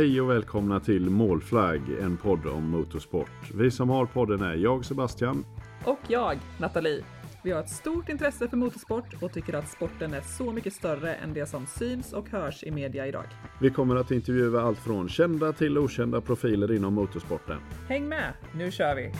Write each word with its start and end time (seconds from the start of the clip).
Hej 0.00 0.20
och 0.20 0.30
välkomna 0.30 0.80
till 0.80 1.10
Målflagg, 1.10 1.80
en 2.00 2.16
podd 2.16 2.46
om 2.46 2.70
motorsport. 2.70 3.50
Vi 3.54 3.70
som 3.70 3.90
har 3.90 4.06
podden 4.06 4.42
är 4.42 4.54
jag 4.54 4.84
Sebastian. 4.84 5.44
Och 5.84 5.98
jag, 6.08 6.38
Nathalie. 6.60 7.04
Vi 7.44 7.50
har 7.50 7.60
ett 7.60 7.70
stort 7.70 8.08
intresse 8.08 8.48
för 8.48 8.56
motorsport 8.56 9.22
och 9.22 9.32
tycker 9.32 9.54
att 9.54 9.68
sporten 9.68 10.14
är 10.14 10.20
så 10.20 10.52
mycket 10.52 10.72
större 10.72 11.14
än 11.14 11.34
det 11.34 11.46
som 11.46 11.66
syns 11.66 12.12
och 12.12 12.30
hörs 12.30 12.62
i 12.62 12.70
media 12.70 13.06
idag. 13.06 13.24
Vi 13.60 13.70
kommer 13.70 13.96
att 13.96 14.10
intervjua 14.10 14.62
allt 14.62 14.78
från 14.78 15.08
kända 15.08 15.52
till 15.52 15.78
okända 15.78 16.20
profiler 16.20 16.72
inom 16.72 16.94
motorsporten. 16.94 17.58
Häng 17.88 18.08
med, 18.08 18.32
nu 18.54 18.70
kör 18.70 18.96
vi! 18.96 19.12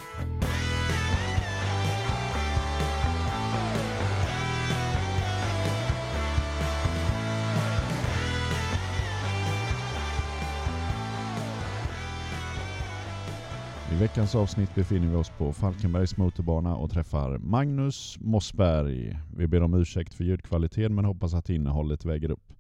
Veckans 14.01 14.35
avsnitt 14.35 14.75
befinner 14.75 15.09
vi 15.09 15.15
oss 15.15 15.31
på 15.31 15.53
Falkenbergs 15.53 16.17
motorbana 16.17 16.77
och 16.77 16.91
träffar 16.91 17.39
Magnus 17.39 18.17
Mossberg. 18.21 19.19
Vi 19.37 19.47
ber 19.47 19.63
om 19.63 19.75
ursäkt 19.75 20.15
för 20.15 20.25
ljudkvaliteten 20.25 20.95
men 20.95 21.05
hoppas 21.05 21.35
att 21.35 21.51
innehållet 21.51 22.05
väger 22.05 22.31
upp. 22.31 22.53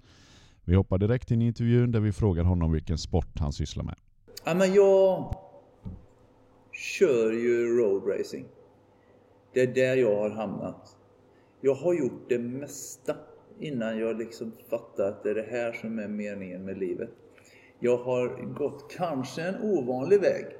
Vi 0.64 0.74
hoppar 0.74 0.98
direkt 0.98 1.30
in 1.30 1.42
i 1.42 1.46
intervjun 1.46 1.92
där 1.92 2.00
vi 2.00 2.12
frågar 2.12 2.44
honom 2.44 2.72
vilken 2.72 2.98
sport 2.98 3.38
han 3.38 3.52
sysslar 3.52 3.84
med. 3.84 3.94
Ja, 4.44 4.54
men 4.54 4.74
jag 4.74 5.34
kör 6.72 7.32
ju 7.32 7.78
roadracing. 7.78 8.44
Det 9.54 9.60
är 9.60 9.74
där 9.74 9.96
jag 9.96 10.16
har 10.16 10.30
hamnat. 10.30 10.96
Jag 11.60 11.74
har 11.74 11.94
gjort 11.94 12.28
det 12.28 12.38
mesta 12.38 13.16
innan 13.60 13.98
jag 13.98 14.18
liksom 14.18 14.52
fattar 14.70 15.08
att 15.08 15.22
det 15.22 15.30
är 15.30 15.34
det 15.34 15.48
här 15.50 15.72
som 15.72 15.98
är 15.98 16.08
meningen 16.08 16.64
med 16.64 16.78
livet. 16.78 17.10
Jag 17.78 17.96
har 17.96 18.54
gått 18.54 18.94
kanske 18.96 19.42
en 19.42 19.62
ovanlig 19.62 20.20
väg 20.20 20.59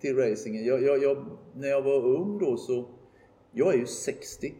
till 0.00 0.16
racingen. 0.16 0.64
Jag, 0.64 0.82
jag, 0.82 1.02
jag, 1.02 1.26
när 1.54 1.68
jag 1.68 1.82
var 1.82 2.06
ung 2.06 2.38
då 2.38 2.56
så, 2.56 2.88
jag 3.52 3.74
är 3.74 3.78
ju 3.78 3.86
60. 3.86 4.54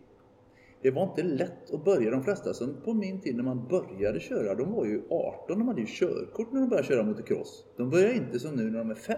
Det 0.83 0.91
var 0.91 1.03
inte 1.03 1.23
lätt 1.23 1.75
att 1.75 1.84
börja. 1.84 2.11
De 2.11 2.25
flesta 2.25 2.55
som 2.55 2.77
på 2.84 2.95
min 2.95 3.20
tid 3.20 3.37
när 3.37 3.45
man 3.45 3.69
började 3.69 4.20
köra, 4.20 4.55
de 4.55 4.73
var 4.73 4.84
ju 4.84 5.03
18, 5.11 5.59
de 5.59 5.69
hade 5.69 5.81
ju 5.81 5.87
körkort 5.87 6.53
när 6.53 6.61
de 6.61 6.69
började 6.69 6.89
köra 6.89 7.03
motocross. 7.03 7.65
De 7.77 7.91
börjar 7.91 8.12
inte 8.12 8.39
som 8.39 8.55
nu 8.55 8.70
när 8.70 8.78
de 8.78 8.91
är 8.91 8.95
5. 8.95 9.17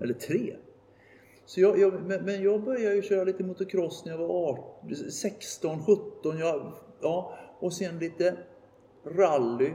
Eller 0.00 0.14
3. 0.14 0.56
Så 1.44 1.60
jag, 1.60 1.78
jag, 1.78 2.02
men 2.04 2.42
jag 2.42 2.64
började 2.64 2.94
ju 2.94 3.02
köra 3.02 3.24
lite 3.24 3.44
motocross 3.44 4.04
när 4.04 4.12
jag 4.12 4.18
var 4.18 4.50
18, 4.50 4.96
16, 4.96 5.78
17. 5.84 6.38
Jag, 6.38 6.72
ja, 7.00 7.38
och 7.60 7.72
sen 7.72 7.98
lite 7.98 8.36
rally, 9.04 9.70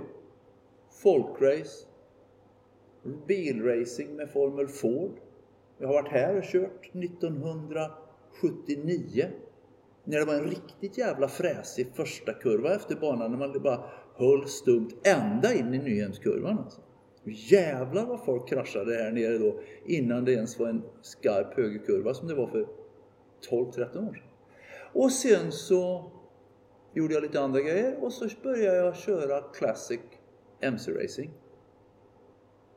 folkrace, 1.03 1.85
bilracing 3.27 4.15
med 4.15 4.29
Formel 4.29 4.67
Ford. 4.67 5.11
Jag 5.77 5.87
har 5.87 5.93
varit 5.93 6.11
här 6.11 6.37
och 6.37 6.43
kört 6.43 6.95
1979. 6.95 9.29
När 10.03 10.19
det 10.19 10.25
var 10.25 10.33
en 10.33 10.49
riktigt 10.49 10.97
jävla 10.97 11.27
fräsig 11.27 11.87
första 11.95 12.33
kurva 12.33 12.75
efter 12.75 12.95
banan. 12.95 13.31
När 13.31 13.37
man 13.37 13.61
bara 13.63 13.83
höll 14.15 14.47
stumt 14.47 14.89
ända 15.03 15.53
in 15.53 15.73
i 15.73 15.77
Nyhemskurvan. 15.77 16.59
Alltså. 16.59 16.81
Jävlar 17.23 18.05
vad 18.05 18.25
folk 18.25 18.49
kraschade 18.49 18.95
här 18.95 19.11
nere 19.11 19.37
då. 19.37 19.59
Innan 19.85 20.25
det 20.25 20.31
ens 20.31 20.59
var 20.59 20.67
en 20.67 20.83
skarp 21.01 21.53
högerkurva 21.53 22.13
som 22.13 22.27
det 22.27 22.35
var 22.35 22.47
för 22.47 22.67
12-13 23.49 24.09
år 24.09 24.13
sedan. 24.13 24.23
Och 24.93 25.11
sen 25.11 25.51
så 25.51 26.11
gjorde 26.93 27.13
jag 27.13 27.23
lite 27.23 27.41
andra 27.41 27.61
grejer 27.61 28.03
och 28.03 28.13
så 28.13 28.29
började 28.43 28.77
jag 28.77 28.95
köra 28.95 29.41
Classic 29.41 29.99
MC-racing. 30.59 31.29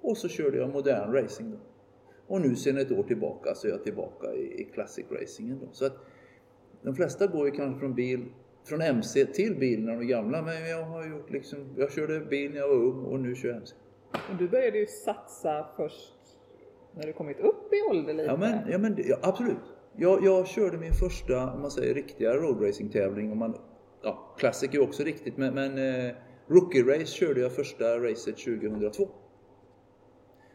Och 0.00 0.16
så 0.16 0.28
körde 0.28 0.58
jag 0.58 0.72
modern 0.72 1.12
racing 1.12 1.50
då. 1.50 1.58
Och 2.30 2.40
nu 2.40 2.56
sen 2.56 2.78
ett 2.78 2.92
år 2.92 3.02
tillbaka 3.02 3.54
så 3.54 3.66
är 3.66 3.70
jag 3.70 3.84
tillbaka 3.84 4.34
i, 4.34 4.60
i 4.60 4.64
classic 4.64 5.04
racingen 5.10 5.58
då. 5.60 5.68
Så 5.72 5.86
att 5.86 5.96
de 6.82 6.94
flesta 6.94 7.26
går 7.26 7.46
ju 7.46 7.52
kanske 7.52 7.80
från 7.80 7.94
bil, 7.94 8.24
från 8.64 8.80
MC 8.80 9.26
till 9.26 9.56
bil 9.58 9.84
när 9.84 9.92
de 9.92 10.00
är 10.00 10.04
gamla. 10.04 10.42
Men 10.42 10.68
jag 10.68 10.84
har 10.84 11.06
gjort 11.06 11.30
liksom, 11.30 11.58
jag 11.76 11.92
körde 11.92 12.20
bil 12.20 12.50
när 12.50 12.58
jag 12.58 12.68
var 12.68 12.76
ung 12.76 13.04
och 13.04 13.20
nu 13.20 13.34
kör 13.34 13.48
jag 13.48 13.56
MC. 13.56 13.74
Och 14.12 14.36
du 14.38 14.48
började 14.48 14.78
ju 14.78 14.86
satsa 14.86 15.66
först 15.76 16.38
när 16.94 17.06
du 17.06 17.12
kommit 17.12 17.40
upp 17.40 17.72
i 17.72 17.90
ålder 17.90 18.14
lite. 18.14 18.28
Ja 18.28 18.36
men, 18.36 18.70
ja, 18.70 18.78
men 18.78 18.96
ja, 18.98 19.16
absolut. 19.22 19.74
Jag, 19.96 20.24
jag 20.24 20.46
körde 20.46 20.78
min 20.78 20.92
första, 20.92 21.52
om 21.52 21.60
man 21.60 21.70
säger 21.70 21.94
riktiga 21.94 22.34
roadracing-tävling. 22.34 23.38
Man, 23.38 23.54
ja, 24.02 24.34
Classic 24.38 24.74
är 24.74 24.82
också 24.82 25.02
riktigt 25.02 25.36
men, 25.36 25.54
men 25.54 25.78
eh, 25.78 26.14
Rookie 26.46 26.82
Race 26.82 27.06
körde 27.06 27.40
jag 27.40 27.52
första 27.52 27.98
racet 27.98 28.36
2002. 28.36 29.08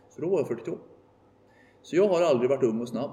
Så 0.09 0.21
då 0.21 0.29
var 0.29 0.39
jag 0.39 0.47
42. 0.47 0.77
Så 1.85 1.95
jag 1.95 2.07
har 2.07 2.21
aldrig 2.21 2.49
varit 2.49 2.63
ung 2.63 2.81
och 2.81 2.89
snabb. 2.89 3.11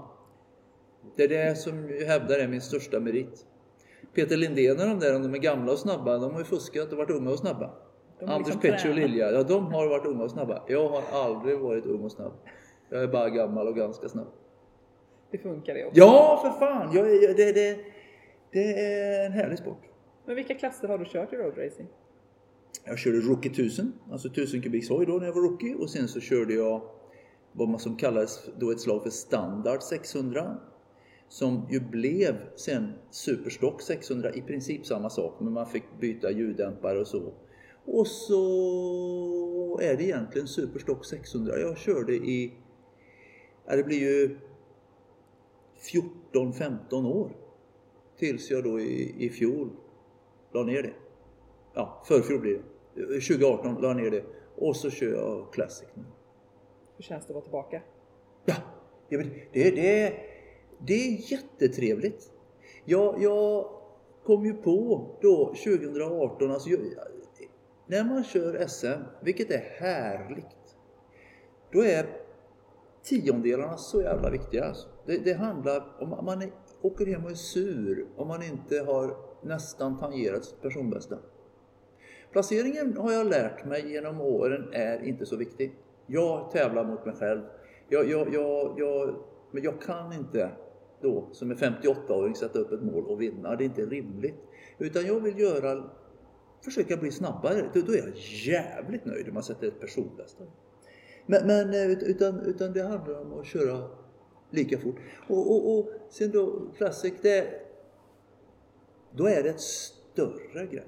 Det 1.16 1.24
är 1.24 1.28
det 1.28 1.56
som 1.58 1.90
jag 1.90 2.06
hävdar 2.06 2.38
är 2.38 2.48
min 2.48 2.60
största 2.60 3.00
merit. 3.00 3.46
Peter 4.14 4.36
Lindén 4.36 4.80
och 4.80 4.86
de 4.86 4.98
där, 4.98 5.16
om 5.16 5.22
de 5.22 5.34
är 5.34 5.38
gamla 5.38 5.72
och 5.72 5.78
snabba, 5.78 6.18
de 6.18 6.32
har 6.32 6.38
ju 6.38 6.44
fuskat 6.44 6.92
och 6.92 6.98
varit 6.98 7.10
unga 7.10 7.30
och 7.30 7.38
snabba. 7.38 7.70
Anders 8.20 8.46
liksom 8.46 8.60
Petsch 8.60 8.86
och 8.86 8.94
Lilja, 8.94 9.30
ja 9.30 9.42
de 9.42 9.72
har 9.72 9.88
varit 9.88 10.06
unga 10.06 10.24
och 10.24 10.30
snabba. 10.30 10.62
Jag 10.68 10.88
har 10.88 11.02
aldrig 11.12 11.58
varit 11.58 11.86
ung 11.86 12.04
och 12.04 12.12
snabb. 12.12 12.32
Jag 12.88 13.02
är 13.02 13.08
bara 13.08 13.30
gammal 13.30 13.68
och 13.68 13.76
ganska 13.76 14.08
snabb. 14.08 14.28
Det 15.30 15.38
funkar 15.38 15.74
det 15.74 15.84
också? 15.84 16.00
Ja, 16.00 16.40
för 16.42 16.66
fan! 16.66 16.92
Jag, 16.94 17.22
jag, 17.22 17.36
det, 17.36 17.52
det, 17.52 17.78
det 18.52 18.80
är 18.80 19.26
en 19.26 19.32
härlig 19.32 19.58
sport. 19.58 19.82
Men 20.26 20.36
vilka 20.36 20.54
klasser 20.54 20.88
har 20.88 20.98
du 20.98 21.04
kört 21.04 21.32
i 21.32 21.36
roadracing? 21.36 21.86
Jag 22.84 22.98
körde 22.98 23.18
Rookie 23.18 23.52
1000, 23.52 23.92
alltså 24.10 24.28
1000 24.28 24.62
kubiks 24.62 24.88
hoj 24.88 25.06
då 25.06 25.12
när 25.12 25.26
jag 25.26 25.32
var 25.32 25.42
rookie 25.42 25.74
och 25.74 25.90
sen 25.90 26.08
så 26.08 26.20
körde 26.20 26.54
jag 26.54 26.82
vad 27.52 27.68
man 27.68 27.80
som 27.80 27.96
kallades 27.96 28.50
då 28.58 28.70
ett 28.70 28.80
slag 28.80 29.02
för 29.02 29.10
standard 29.10 29.82
600 29.82 30.56
som 31.28 31.66
ju 31.70 31.80
blev 31.80 32.34
sen 32.56 32.92
Superstock 33.10 33.82
600 33.82 34.32
i 34.34 34.42
princip 34.42 34.86
samma 34.86 35.10
sak 35.10 35.34
men 35.40 35.52
man 35.52 35.66
fick 35.66 35.84
byta 36.00 36.30
ljuddämpare 36.30 37.00
och 37.00 37.06
så. 37.06 37.32
Och 37.84 38.06
så 38.06 39.78
är 39.82 39.96
det 39.96 40.04
egentligen 40.04 40.48
Superstock 40.48 41.04
600 41.04 41.58
jag 41.58 41.78
körde 41.78 42.12
i, 42.14 42.54
ja, 43.66 43.76
det 43.76 43.84
blir 43.84 44.00
ju 44.00 44.38
14-15 46.32 47.06
år 47.06 47.36
tills 48.18 48.50
jag 48.50 48.64
då 48.64 48.80
i, 48.80 49.26
i 49.26 49.28
fjol 49.28 49.70
la 50.52 50.62
ner 50.62 50.82
det. 50.82 50.92
Ja, 51.74 52.02
förfjol 52.06 52.40
blir 52.40 52.62
det. 52.94 53.20
2018 53.20 53.82
la 53.82 53.88
jag 53.88 53.96
ner 53.96 54.10
det 54.10 54.24
och 54.56 54.76
så 54.76 54.90
kör 54.90 55.12
jag 55.12 55.52
Classic 55.52 55.88
nu. 55.94 56.02
Hur 57.02 57.06
känns 57.06 57.26
det 57.26 57.30
att 57.30 57.34
vara 57.34 57.44
tillbaka? 57.44 57.82
Ja, 58.44 58.54
det, 59.08 59.16
det, 59.52 60.14
det 60.78 60.94
är 60.94 61.32
jättetrevligt. 61.32 62.32
Jag, 62.84 63.22
jag 63.22 63.68
kom 64.24 64.46
ju 64.46 64.54
på 64.54 65.06
då 65.22 65.46
2018, 65.46 66.50
alltså 66.50 66.70
jag, 66.70 66.80
när 67.86 68.04
man 68.04 68.24
kör 68.24 68.66
SM, 68.66 69.02
vilket 69.22 69.50
är 69.50 69.58
härligt, 69.58 70.76
då 71.72 71.84
är 71.84 72.06
tiondelarna 73.02 73.76
så 73.76 74.02
jävla 74.02 74.30
viktiga. 74.30 74.64
Alltså. 74.64 74.88
Det, 75.06 75.18
det 75.18 75.32
handlar 75.32 76.02
om 76.02 76.12
att 76.12 76.24
man 76.24 76.42
är, 76.42 76.50
åker 76.82 77.06
hem 77.06 77.24
och 77.24 77.30
är 77.30 77.34
sur 77.34 78.06
om 78.16 78.28
man 78.28 78.42
inte 78.42 78.80
har 78.80 79.16
nästan 79.42 79.98
tangerat 79.98 80.44
sitt 80.44 80.62
personbästa. 80.62 81.18
Placeringen 82.32 82.96
har 82.96 83.12
jag 83.12 83.26
lärt 83.26 83.64
mig 83.64 83.92
genom 83.92 84.20
åren 84.20 84.68
är 84.72 85.04
inte 85.04 85.26
så 85.26 85.36
viktig. 85.36 85.76
Jag 86.06 86.50
tävlar 86.50 86.84
mot 86.84 87.06
mig 87.06 87.14
själv. 87.14 87.42
Jag, 87.88 88.10
jag, 88.10 88.34
jag, 88.34 88.74
jag, 88.78 89.14
men 89.50 89.62
jag 89.62 89.82
kan 89.82 90.12
inte 90.12 90.50
då 91.00 91.28
som 91.32 91.50
en 91.50 91.56
58-åring 91.56 92.34
sätta 92.34 92.58
upp 92.58 92.72
ett 92.72 92.82
mål 92.82 93.04
och 93.06 93.20
vinna. 93.20 93.56
Det 93.56 93.64
är 93.64 93.66
inte 93.66 93.86
rimligt. 93.86 94.34
Utan 94.78 95.06
jag 95.06 95.20
vill 95.20 95.38
göra, 95.38 95.90
försöka 96.64 96.96
bli 96.96 97.10
snabbare. 97.10 97.70
Då, 97.74 97.80
då 97.80 97.92
är 97.92 97.98
jag 97.98 98.16
jävligt 98.46 99.04
nöjd 99.04 99.28
om 99.28 99.34
man 99.34 99.42
sätter 99.42 99.68
ett 99.68 99.80
personbästa. 99.80 100.44
Men, 101.26 101.46
men 101.46 101.74
eh, 101.74 101.90
utan, 101.90 102.40
utan 102.40 102.72
det 102.72 102.82
handlar 102.82 103.20
om 103.20 103.40
att 103.40 103.46
köra 103.46 103.88
lika 104.50 104.78
fort. 104.78 104.96
Och, 105.28 105.50
och, 105.50 105.78
och 105.78 105.88
sen 106.10 106.30
då 106.30 106.72
Classic, 106.76 107.14
det, 107.22 107.46
då 109.10 109.26
är 109.26 109.42
det 109.42 109.48
ett 109.48 109.60
större 109.60 110.66
grej. 110.66 110.86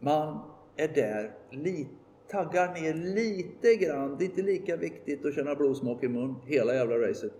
Man 0.00 0.38
är 0.76 0.88
där 0.88 1.34
lite 1.50 2.05
taggar 2.28 2.74
ner 2.74 2.94
lite 2.94 3.74
grann. 3.74 4.16
Det 4.18 4.24
är 4.24 4.26
inte 4.26 4.42
lika 4.42 4.76
viktigt 4.76 5.26
att 5.26 5.34
känna 5.34 5.54
blodsmak 5.54 6.04
i 6.04 6.08
mun 6.08 6.34
hela 6.46 6.74
jävla 6.74 6.98
racet. 6.98 7.32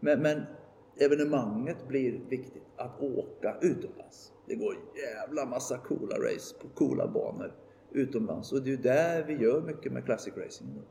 Men, 0.00 0.22
men 0.22 0.42
evenemanget 1.00 1.88
blir 1.88 2.20
viktigt. 2.28 2.62
Att 2.76 3.00
åka 3.00 3.56
utomlands. 3.62 4.32
Det 4.46 4.54
går 4.54 4.76
jävla 4.96 5.46
massa 5.46 5.78
coola 5.78 6.16
race 6.16 6.54
på 6.60 6.68
coola 6.68 7.06
banor 7.06 7.52
utomlands. 7.90 8.52
Och 8.52 8.62
det 8.62 8.72
är 8.72 8.76
där 8.76 9.24
vi 9.26 9.34
gör 9.44 9.60
mycket 9.60 9.92
med 9.92 10.04
classic 10.04 10.34
racing. 10.36 10.82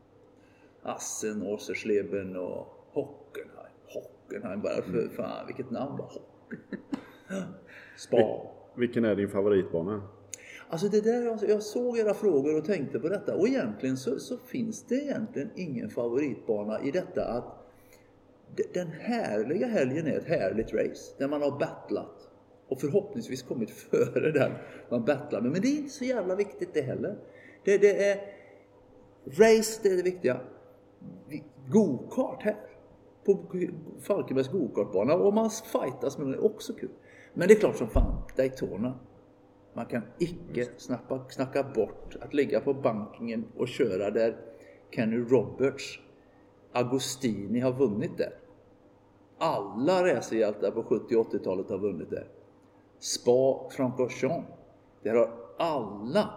Assen, 0.81 1.41
Ossersleben 1.41 2.35
och 2.35 2.67
Hockenheim. 2.91 3.73
Hockenheim 3.88 4.61
bara 4.61 4.81
för 4.81 5.00
mm. 5.00 5.09
fan, 5.09 5.47
vilket 5.47 5.71
namn 5.71 5.97
bara. 5.97 6.09
Spa. 7.97 8.41
Vilken 8.75 9.05
är 9.05 9.15
din 9.15 9.29
favoritbana? 9.29 10.01
Alltså 10.73 10.89
det 10.89 11.01
där, 11.01 11.21
jag, 11.21 11.39
jag 11.49 11.63
såg 11.63 11.97
era 11.97 12.13
frågor 12.13 12.57
och 12.57 12.65
tänkte 12.65 12.99
på 12.99 13.09
detta 13.09 13.35
och 13.35 13.47
egentligen 13.47 13.97
så, 13.97 14.19
så 14.19 14.37
finns 14.37 14.83
det 14.83 14.95
egentligen 14.95 15.49
ingen 15.55 15.89
favoritbana 15.89 16.81
i 16.81 16.91
detta 16.91 17.25
att 17.25 17.65
den 18.73 18.87
härliga 18.87 19.67
helgen 19.67 20.07
är 20.07 20.17
ett 20.17 20.27
härligt 20.27 20.73
race 20.73 21.15
där 21.17 21.27
man 21.27 21.41
har 21.41 21.59
battlat 21.59 22.29
och 22.67 22.81
förhoppningsvis 22.81 23.43
kommit 23.43 23.69
före 23.91 24.31
den 24.31 24.51
man 24.89 25.05
battlar 25.05 25.41
med. 25.41 25.51
Men 25.51 25.61
det 25.61 25.67
är 25.67 25.77
inte 25.77 25.93
så 25.93 26.03
jävla 26.05 26.35
viktigt 26.35 26.73
det 26.73 26.81
heller. 26.81 27.17
Det, 27.63 27.77
det 27.77 28.09
är 28.09 28.17
race, 29.25 29.79
det 29.83 29.89
är 29.89 29.97
det 29.97 30.03
viktiga. 30.03 30.41
Gokart 31.69 32.43
här 32.43 32.57
på 33.25 33.45
Falkenbergs 34.01 34.51
gokartbana 34.51 35.13
och 35.13 35.33
man 35.33 35.49
fightas 35.49 36.17
med 36.17 36.27
den 36.27 36.33
är 36.33 36.45
också 36.45 36.73
kul. 36.73 36.91
Men 37.33 37.47
det 37.47 37.53
är 37.53 37.59
klart 37.59 37.77
som 37.77 37.87
fan, 37.87 38.21
Daytona. 38.35 38.99
Man 39.73 39.85
kan 39.85 40.01
icke 40.19 40.67
snappa, 40.77 41.25
snacka 41.29 41.63
bort 41.63 42.15
att 42.21 42.33
ligga 42.33 42.59
på 42.59 42.73
bankingen 42.73 43.45
och 43.57 43.67
köra 43.67 44.11
där 44.11 44.37
Kenny 44.91 45.17
Roberts 45.17 45.99
Agostini 46.71 47.59
har 47.59 47.73
vunnit 47.73 48.17
där. 48.17 48.33
Alla 49.37 50.03
racerhjältar 50.03 50.71
på 50.71 50.83
70 50.83 51.15
och 51.15 51.33
80-talet 51.33 51.69
har 51.69 51.77
vunnit 51.77 52.09
där. 52.09 52.27
Spa 52.99 53.69
Francorchamps. 53.69 54.47
Där 55.03 55.15
har 55.15 55.29
alla 55.57 56.29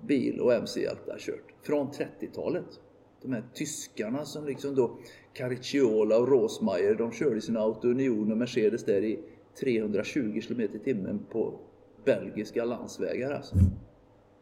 bil 0.00 0.40
och 0.40 0.52
mc-hjältar 0.52 1.18
kört. 1.18 1.54
Från 1.62 1.90
30-talet. 1.90 2.80
De 3.22 3.32
här 3.32 3.44
tyskarna 3.54 4.24
som 4.24 4.46
liksom 4.46 4.74
då 4.74 4.98
Caricciola 5.32 6.18
och 6.18 6.28
Rosmeier, 6.28 6.94
de 6.94 7.12
körde 7.12 7.40
sina 7.40 7.60
Auto 7.60 7.88
Union 7.88 8.32
och 8.32 8.38
Mercedes 8.38 8.84
där 8.84 9.04
i 9.04 9.20
320 9.60 10.40
km 10.48 10.60
i 10.60 10.78
timmen 10.84 11.26
på 11.30 11.60
belgiska 12.04 12.64
landsvägar 12.64 13.30
alltså. 13.30 13.56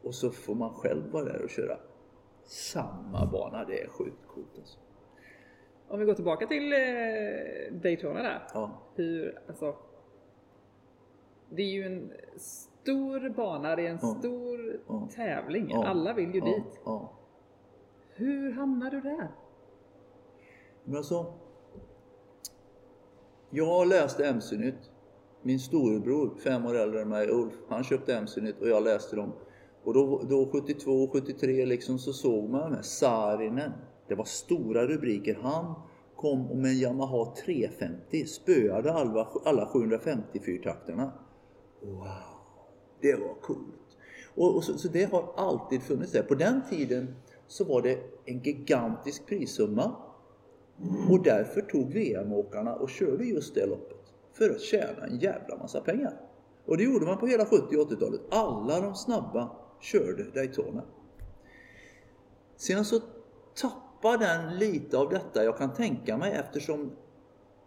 Och 0.03 0.15
så 0.15 0.31
får 0.31 0.55
man 0.55 0.71
själv 0.75 1.11
vara 1.13 1.25
där 1.25 1.43
och 1.43 1.51
köra 1.51 1.77
samma 2.45 3.27
bana. 3.27 3.65
Det 3.65 3.83
är 3.83 3.89
sjukt 3.89 4.27
coolt 4.27 4.59
alltså. 4.59 4.79
Om 5.89 5.99
vi 5.99 6.05
går 6.05 6.15
tillbaka 6.15 6.47
till 6.47 6.73
eh, 6.73 6.79
Daytona 7.83 8.23
där. 8.23 8.43
Ja. 8.55 8.71
Hur, 8.95 9.39
alltså. 9.49 9.77
Det 11.51 11.63
är 11.63 11.67
ju 11.73 11.83
en 11.85 12.13
stor 12.37 13.29
bana, 13.29 13.77
det 13.77 13.87
är 13.87 13.91
en 13.91 13.99
Ja. 14.03 14.15
stor 14.19 14.81
Ja. 14.89 15.09
tävling. 15.17 15.73
Alla 15.73 16.13
vill 16.13 16.35
ju 16.35 16.41
dit. 16.41 16.81
Ja. 16.85 17.13
Hur 18.15 18.53
hamnar 18.53 18.91
du 18.91 19.01
där? 19.01 19.29
Men 20.85 20.97
alltså. 20.97 21.35
Jag 23.51 23.89
läste 23.89 24.27
MC-nytt. 24.29 24.91
Min 25.43 25.61
storebror, 25.61 26.35
fem 26.45 26.67
år 26.67 26.75
äldre 26.75 27.03
än 27.03 27.09
mig, 27.09 27.29
Ulf, 27.31 27.53
han 27.69 27.85
köpte 27.85 28.15
MC-nytt 28.15 28.61
och 28.61 28.69
jag 28.69 28.85
läste 28.85 29.17
dem. 29.17 29.33
Och 29.85 29.95
då, 29.95 30.23
då 30.31 30.49
72 30.53 30.91
och 30.91 31.13
73 31.13 31.67
liksom 31.67 31.99
så 31.99 32.13
såg 32.13 32.51
man 32.51 32.61
de 32.61 32.75
här 32.77 32.83
Saarinen. 32.83 33.73
Det 34.09 34.15
var 34.15 34.25
stora 34.25 34.87
rubriker. 34.87 35.39
Han 35.43 35.75
kom 36.17 36.43
med 36.43 36.71
en 36.71 36.79
Yamaha 36.79 37.35
350, 37.45 38.27
spöade 38.27 38.93
alla, 38.93 39.29
alla 39.45 39.67
750 39.67 40.41
fyrtakterna. 40.41 41.13
Wow, 41.81 42.07
det 43.01 43.15
var 43.15 43.35
coolt. 43.41 43.97
Och, 44.35 44.57
och 44.57 44.65
så, 44.65 44.79
så 44.79 44.89
det 44.89 45.05
har 45.05 45.33
alltid 45.37 45.83
funnits 45.83 46.13
där. 46.13 46.23
På 46.23 46.35
den 46.35 46.63
tiden 46.71 47.15
så 47.47 47.65
var 47.65 47.83
det 47.83 47.99
en 48.25 48.43
gigantisk 48.43 49.27
prissumma. 49.27 49.97
Och 51.11 51.23
därför 51.23 51.61
tog 51.61 51.93
VM-åkarna 51.93 52.75
och 52.75 52.91
körde 52.91 53.25
just 53.25 53.55
det 53.55 53.67
loppet. 53.67 53.92
För 54.33 54.51
att 54.51 54.61
tjäna 54.61 55.07
en 55.07 55.19
jävla 55.19 55.57
massa 55.57 55.81
pengar. 55.81 56.21
Och 56.67 56.77
det 56.77 56.85
gjorde 56.85 57.07
man 57.07 57.19
på 57.19 57.27
hela 57.27 57.47
70 57.47 57.77
och 57.77 57.91
80-talet. 57.91 58.21
Alla 58.31 58.81
de 58.81 58.95
snabba 58.95 59.51
körde 59.81 60.25
Daytona. 60.25 60.83
Sen 62.57 62.85
så 62.85 63.01
tappar 63.55 64.19
den 64.19 64.59
lite 64.59 64.99
av 64.99 65.09
detta, 65.09 65.45
jag 65.45 65.59
kan 65.59 65.75
tänka 65.75 66.17
mig 66.17 66.33
eftersom 66.33 66.91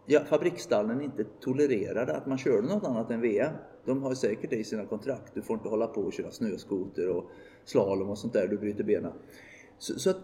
ja, 0.06 0.20
fabriksstallen 0.26 1.02
inte 1.02 1.24
tolererade 1.40 2.16
att 2.16 2.26
man 2.26 2.38
körde 2.38 2.68
något 2.68 2.84
annat 2.84 3.12
än 3.12 3.22
VM. 3.22 3.54
De 3.86 4.04
har 4.04 4.14
säkert 4.14 4.50
det 4.50 4.56
i 4.56 4.64
sina 4.64 4.86
kontrakt. 4.86 5.34
Du 5.34 5.42
får 5.42 5.56
inte 5.56 5.70
hålla 5.70 5.88
på 5.88 6.02
och 6.02 6.14
köra 6.14 6.32
snöskoter 6.32 7.10
och 7.10 7.32
slalom 7.66 8.10
och 8.10 8.18
sånt 8.18 8.34
där, 8.34 8.48
du 8.48 8.58
bryter 8.58 8.84
benen. 8.84 9.14
Så, 9.78 10.00
så 10.00 10.10
att 10.10 10.18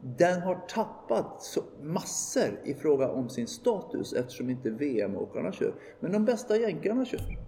den 0.00 0.40
har 0.40 0.54
tappat 0.54 1.58
massor 1.82 2.60
i 2.64 2.74
fråga 2.74 3.08
om 3.08 3.28
sin 3.28 3.46
status 3.46 4.12
eftersom 4.12 4.50
inte 4.50 4.70
VM-åkarna 4.70 5.52
kör. 5.52 5.74
Men 6.00 6.12
de 6.12 6.24
bästa 6.24 6.56
jänkarna 6.56 7.04
kör. 7.04 7.38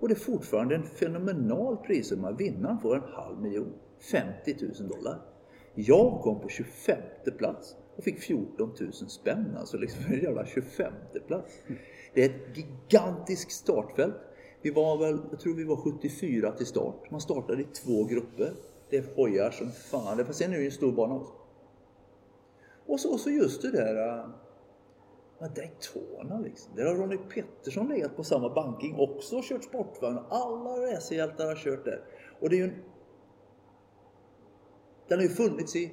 Och 0.00 0.08
det 0.08 0.14
är 0.14 0.18
fortfarande 0.18 0.74
en 0.74 0.82
fenomenal 0.82 1.76
prissumma. 1.76 2.32
Vinnaren 2.32 2.78
får 2.78 2.96
en 2.96 3.12
halv 3.12 3.40
miljon. 3.40 3.72
50 4.10 4.56
000 4.80 4.88
dollar. 4.88 5.20
Jag 5.74 6.20
kom 6.22 6.40
på 6.40 6.48
25 6.48 6.96
plats 7.38 7.76
och 7.96 8.04
fick 8.04 8.18
14 8.18 8.74
000 8.80 8.92
spänn. 8.92 9.56
Alltså 9.58 9.76
liksom 9.76 10.04
en 10.12 10.20
jävla 10.20 10.46
25 10.46 10.92
plats. 11.26 11.54
Det 12.14 12.24
är 12.24 12.30
ett 12.30 12.56
gigantiskt 12.56 13.52
startfält. 13.52 14.14
Vi 14.62 14.70
var 14.70 14.98
väl, 14.98 15.18
jag 15.30 15.40
tror 15.40 15.54
vi 15.54 15.64
var 15.64 15.76
74 15.76 16.52
till 16.52 16.66
start. 16.66 17.10
Man 17.10 17.20
startade 17.20 17.62
i 17.62 17.64
två 17.64 18.04
grupper. 18.04 18.52
Det 18.90 18.96
är 18.96 19.04
hojar 19.16 19.50
som 19.50 19.70
fan. 19.70 20.24
Fast 20.26 20.38
sen 20.38 20.52
är 20.52 20.54
det 20.54 20.60
ju 20.60 20.66
en 20.66 20.72
stor 20.72 20.92
bana 20.92 21.14
också. 21.14 21.32
Och 22.86 23.00
så, 23.00 23.12
och 23.12 23.20
så 23.20 23.30
just 23.30 23.62
det 23.62 23.70
där 23.70 24.08
äh, 24.08 24.28
med 25.38 25.50
Daytona 25.50 26.38
liksom. 26.38 26.74
Där 26.76 26.84
har 26.84 26.94
Ronny 26.94 27.18
Pettersson 27.18 27.88
legat 27.88 28.16
på 28.16 28.24
samma 28.24 28.54
banking 28.54 28.96
också 28.98 29.36
och 29.36 29.44
kört 29.44 29.64
sportvagn. 29.64 30.18
Alla 30.28 30.70
racerhjältar 30.70 31.46
har 31.46 31.56
kört 31.56 31.84
där. 31.84 32.04
Och 32.40 32.50
det 32.50 32.56
är 32.56 32.58
ju 32.58 32.64
en... 32.64 32.82
Den 35.08 35.18
har 35.18 35.22
ju 35.22 35.28
funnits 35.28 35.76
i 35.76 35.92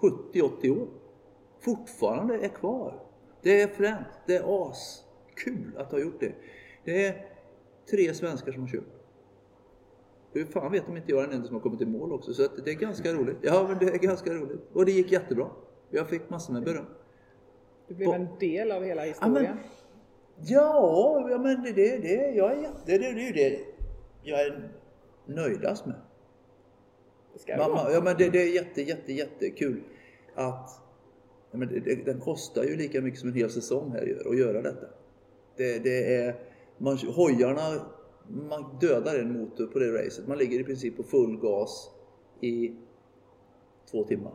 70-80 0.00 0.80
år. 0.80 0.88
Fortfarande 1.60 2.34
är 2.34 2.48
kvar. 2.48 3.02
Det 3.42 3.62
är 3.62 3.68
fränt. 3.68 4.06
Det 4.26 4.36
är 4.36 4.70
askul 4.70 5.76
att 5.76 5.92
ha 5.92 5.98
gjort 5.98 6.20
det. 6.20 6.34
Det 6.84 7.06
är 7.06 7.26
tre 7.90 8.14
svenskar 8.14 8.52
som 8.52 8.62
har 8.62 8.68
kört. 8.68 8.97
Hur 10.32 10.44
fan 10.44 10.72
vet 10.72 10.86
de 10.86 10.96
inte 10.96 11.10
jag 11.12 11.22
är 11.22 11.26
den 11.26 11.34
enda 11.34 11.46
som 11.46 11.54
har 11.56 11.62
kommit 11.62 11.80
i 11.80 11.86
mål 11.86 12.12
också. 12.12 12.34
Så 12.34 12.44
att 12.44 12.64
det 12.64 12.70
är 12.70 12.74
ganska 12.74 13.12
roligt. 13.12 13.36
Ja 13.42 13.66
men 13.68 13.78
det 13.78 13.94
är 13.94 13.98
ganska 13.98 14.34
roligt. 14.34 14.60
Och 14.72 14.84
det 14.86 14.92
gick 14.92 15.12
jättebra. 15.12 15.50
Jag 15.90 16.08
fick 16.08 16.30
massor 16.30 16.52
med 16.52 16.64
beröm. 16.64 16.84
Du 17.88 17.94
blev 17.94 18.08
en 18.10 18.28
del 18.40 18.72
av 18.72 18.84
hela 18.84 19.06
Ja, 19.06 19.12
historien. 19.12 19.44
men, 19.44 19.58
ja, 20.46 21.26
ja 21.30 21.38
men 21.38 21.62
det, 21.62 21.72
det, 21.72 21.96
det, 21.98 22.30
jag 22.34 22.52
är 22.52 22.70
det, 22.86 22.98
det 22.98 23.06
är 23.06 23.26
ju 23.26 23.32
det 23.32 23.58
jag 24.22 24.40
är 24.40 24.70
nöjdast 25.26 25.86
med. 25.86 25.96
Det 27.46 27.52
det 27.52 27.58
Mamma, 27.58 27.90
ja, 27.92 28.00
men 28.00 28.16
det, 28.18 28.30
det 28.30 28.42
är 28.42 28.54
jätte, 28.54 28.82
jätte, 28.82 29.12
jättekul 29.12 29.82
att 30.34 30.70
ja, 31.50 31.58
men 31.58 31.68
det, 31.68 31.80
det, 31.80 32.04
den 32.04 32.20
kostar 32.20 32.64
ju 32.64 32.76
lika 32.76 33.00
mycket 33.00 33.20
som 33.20 33.28
en 33.28 33.34
hel 33.34 33.50
säsong 33.50 33.90
här 33.92 34.02
gör, 34.06 34.30
att 34.30 34.38
göra 34.38 34.62
detta. 34.62 34.86
Det, 35.56 35.78
det 35.78 36.14
är, 36.14 36.34
man, 36.78 36.96
hojarna, 36.96 37.80
man 38.28 38.78
dödar 38.80 39.18
en 39.18 39.32
motor 39.40 39.66
på 39.66 39.78
det 39.78 39.92
racet. 40.04 40.28
Man 40.28 40.38
ligger 40.38 40.60
i 40.60 40.64
princip 40.64 40.96
på 40.96 41.02
full 41.02 41.36
gas 41.36 41.90
i 42.40 42.72
två 43.90 44.04
timmar. 44.04 44.32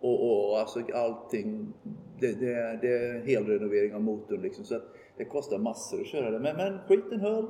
Och, 0.00 0.48
och 0.50 0.58
alltså 0.58 0.80
allting, 0.94 1.72
det, 2.20 2.40
det, 2.40 2.52
är- 2.52 2.76
det 2.76 2.88
är 3.06 3.20
helrenovering 3.26 3.94
av 3.94 4.00
motorn 4.02 4.42
liksom. 4.42 4.64
Så 4.64 4.76
att 4.76 4.82
det 5.16 5.24
kostar 5.24 5.58
massor 5.58 6.00
att 6.00 6.06
köra 6.06 6.30
det. 6.30 6.38
Men, 6.38 6.56
men 6.56 6.78
skiten 6.88 7.20
höll. 7.20 7.46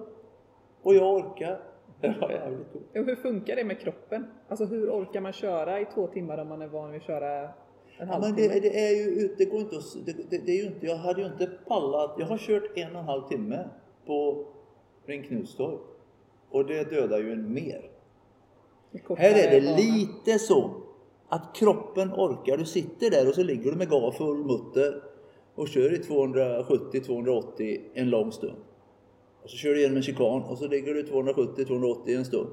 Och 0.83 0.95
jag 0.95 1.15
orkar. 1.15 1.61
Det 2.01 2.17
var 2.21 2.31
jävligt 2.31 2.73
coolt. 2.73 2.85
Och 2.97 3.05
hur 3.05 3.17
funkar 3.17 3.57
det 3.57 3.65
med 3.65 3.81
kroppen? 3.81 4.27
Alltså 4.49 4.65
hur 4.65 4.91
orkar 4.91 5.21
man 5.21 5.33
köra 5.33 5.81
i 5.81 5.87
två 5.95 6.07
timmar 6.07 6.39
om 6.39 6.49
man 6.49 6.63
är 6.63 6.67
van 6.69 6.91
vid 6.93 7.01
att 7.01 7.07
köra 7.07 7.41
en 7.43 7.49
Ja, 7.99 8.05
men 8.07 8.09
halvtimme? 8.23 8.49
det, 8.55 8.61
det 8.61 8.87
är 8.89 8.97
ju 8.97 9.11
ut- 9.11 9.39
det 9.39 9.45
går 9.45 9.61
inte 9.61 9.77
att, 9.77 10.07
det, 10.07 10.13
det, 10.31 10.47
det 10.47 10.53
är 10.53 10.57
ju 10.57 10.67
inte, 10.67 10.87
jag 10.87 10.97
hade 10.97 11.21
ju 11.21 11.27
inte 11.27 11.47
pallat. 11.67 12.15
Jag 12.19 12.27
har 12.27 12.39
kört 12.39 12.63
en 12.79 12.93
och 12.95 13.01
en 13.01 13.05
halv 13.07 13.29
timme 13.29 13.69
på 14.07 14.47
Ring 15.07 15.23
Knutstorp. 15.23 15.81
Och 16.51 16.67
det 16.67 16.91
dödar 16.91 17.19
ju 17.19 17.33
en 17.33 17.55
mer. 17.55 17.91
Här 19.17 19.47
är 19.47 19.61
det 19.61 19.77
lite 19.77 20.39
så 20.39 20.83
att 21.29 21.57
kroppen 21.57 22.13
orkar. 22.13 22.57
Du 22.57 22.65
sitter 22.65 23.11
där 23.11 23.29
och 23.29 23.35
så 23.35 23.43
ligger 23.43 23.71
du 23.71 23.77
med 23.77 23.89
gas 23.89 24.17
full 24.17 24.45
mutter 24.45 25.03
och 25.55 25.69
kör 25.69 25.95
i 25.95 25.99
270-280 25.99 27.81
en 27.95 28.11
lång 28.11 28.33
stund. 28.33 28.57
Och 29.43 29.51
så 29.51 29.57
kör 29.57 29.71
du 29.71 29.79
igenom 29.79 29.97
en 29.97 30.03
chikan 30.03 30.43
och 30.43 30.59
så 30.59 30.69
ligger 30.69 30.95
du 30.95 31.03
270-280 31.03 32.17
en 32.17 32.25
stund. 32.25 32.49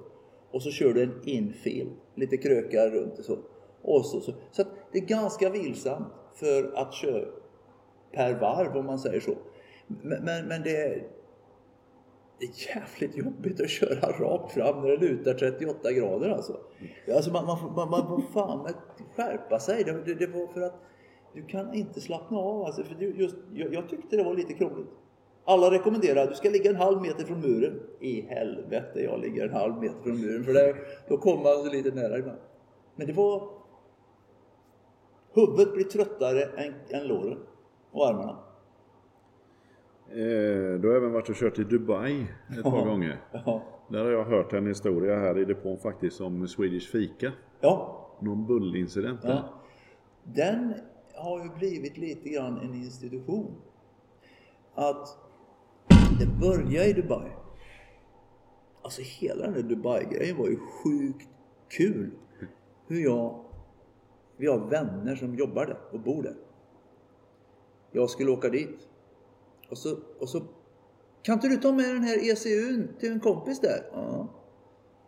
Och 0.51 0.62
så 0.62 0.72
kör 0.72 0.94
du 0.94 1.03
en 1.03 1.22
infill, 1.25 1.89
lite 2.15 2.38
krökar 2.38 2.89
runt 2.89 3.20
och 3.20 3.25
så. 3.25 3.38
Och 3.82 4.06
så, 4.06 4.22
så. 4.22 4.34
så 4.51 4.63
det 4.91 4.98
är 4.98 5.06
ganska 5.06 5.50
vilsamt 5.50 6.08
för 6.34 6.72
att 6.75 6.94
köra 6.94 7.25
per 8.12 8.34
varv 8.34 8.77
om 8.77 8.86
man 8.86 9.00
säger 9.00 9.20
så. 9.20 9.36
Men, 9.88 10.24
men, 10.24 10.48
men 10.48 10.63
det, 10.63 10.75
är, 10.75 11.08
det 12.39 12.46
är 12.46 12.75
jävligt 12.75 13.17
jobbigt 13.17 13.62
att 13.62 13.69
köra 13.69 14.12
rakt 14.12 14.51
fram 14.51 14.81
när 14.81 14.89
det 14.89 14.98
lutar 14.98 15.34
38 15.34 15.91
grader 15.91 16.29
alltså. 16.29 16.58
Alltså 17.15 17.31
man, 17.31 17.46
man, 17.46 17.60
får- 17.60 17.69
man, 17.69 17.89
man 17.89 18.08
får 18.08 18.22
fan 18.34 18.67
skärpa 19.15 19.60
sig. 19.60 19.84
Det, 19.84 19.91
det, 20.05 20.13
det 20.15 20.27
var 20.27 20.48
för 20.48 20.62
att 20.62 20.81
du 21.34 21.46
kan 21.46 21.74
inte 21.74 22.01
slappna 22.01 22.38
av 22.38 22.63
alltså. 22.65 22.84
För 22.84 22.96
just, 22.96 23.36
jag, 23.53 23.74
jag 23.74 23.89
tyckte 23.89 24.17
det 24.17 24.24
var 24.24 24.34
lite 24.34 24.53
krångligt. 24.53 24.89
Alla 25.46 25.72
rekommenderar 25.72 26.24
att 26.24 26.29
du 26.29 26.36
ska 26.36 26.50
ligga 26.50 26.69
en 26.69 26.75
halv 26.75 27.01
meter 27.01 27.25
från 27.25 27.39
muren. 27.41 27.79
I 28.00 28.22
helvete, 28.22 29.03
jag 29.03 29.19
ligger 29.19 29.48
en 29.48 29.53
halv 29.53 29.77
meter 29.81 30.01
från 30.03 30.22
muren 30.22 30.43
för 30.43 30.53
det, 30.53 30.75
då 31.08 31.17
kommer 31.17 31.43
man 31.43 31.65
så 31.65 31.72
lite 31.72 31.91
nära 31.91 32.17
ibland. 32.17 32.39
Men 32.96 33.08
det 33.08 33.13
var... 33.13 33.50
Huvudet 35.34 35.74
blir 35.74 35.84
tröttare 35.84 36.43
än, 36.43 36.74
än 36.89 37.08
låren 37.08 37.38
och 37.91 38.08
armarna. 38.08 38.38
Eh, 40.11 40.79
du 40.79 40.89
har 40.89 40.95
även 40.95 41.11
varit 41.11 41.29
och 41.29 41.35
kört 41.35 41.59
i 41.59 41.63
Dubai 41.63 42.27
ett 42.57 42.63
par 42.63 42.85
gånger. 42.85 43.21
Ja. 43.31 43.63
Där 43.89 44.03
har 44.03 44.11
jag 44.11 44.25
hört 44.25 44.53
en 44.53 44.67
historia 44.67 45.15
här 45.19 45.37
i 45.37 45.45
depån 45.45 45.77
faktiskt 45.77 46.21
om 46.21 46.47
Swedish 46.47 46.91
Fika. 46.91 47.31
ja. 47.61 47.95
Någon 48.21 48.47
bullincident 48.47 49.21
där. 49.21 49.29
Ja. 49.29 49.43
Den 50.23 50.73
har 51.15 51.43
ju 51.43 51.49
blivit 51.49 51.97
lite 51.97 52.29
grann 52.29 52.57
en 52.57 52.73
institution. 52.73 53.55
Att 54.75 55.07
det 56.19 56.25
började 56.39 56.89
i 56.89 56.93
Dubai. 56.93 57.29
Alltså 58.81 59.01
hela 59.01 59.43
den 59.43 59.53
där 59.53 59.63
Dubai-grejen 59.63 60.37
var 60.37 60.47
ju 60.47 60.57
sjukt 60.57 61.29
kul. 61.67 62.11
Hur 62.87 63.03
jag... 63.03 63.45
Vi 64.37 64.47
har 64.47 64.59
vänner 64.69 65.15
som 65.15 65.35
jobbar 65.35 65.65
där 65.65 65.77
och 65.91 65.99
bor 65.99 66.23
där. 66.23 66.35
Jag 67.91 68.09
skulle 68.09 68.31
åka 68.31 68.49
dit. 68.49 68.88
Och 69.69 69.77
så, 69.77 69.97
och 70.19 70.29
så... 70.29 70.41
Kan 71.21 71.33
inte 71.33 71.47
du 71.47 71.57
ta 71.57 71.71
med 71.71 71.85
den 71.85 72.03
här 72.03 72.31
ECUn 72.31 72.88
till 72.99 73.11
en 73.11 73.19
kompis 73.19 73.59
där? 73.59 73.89
Ja. 73.93 74.27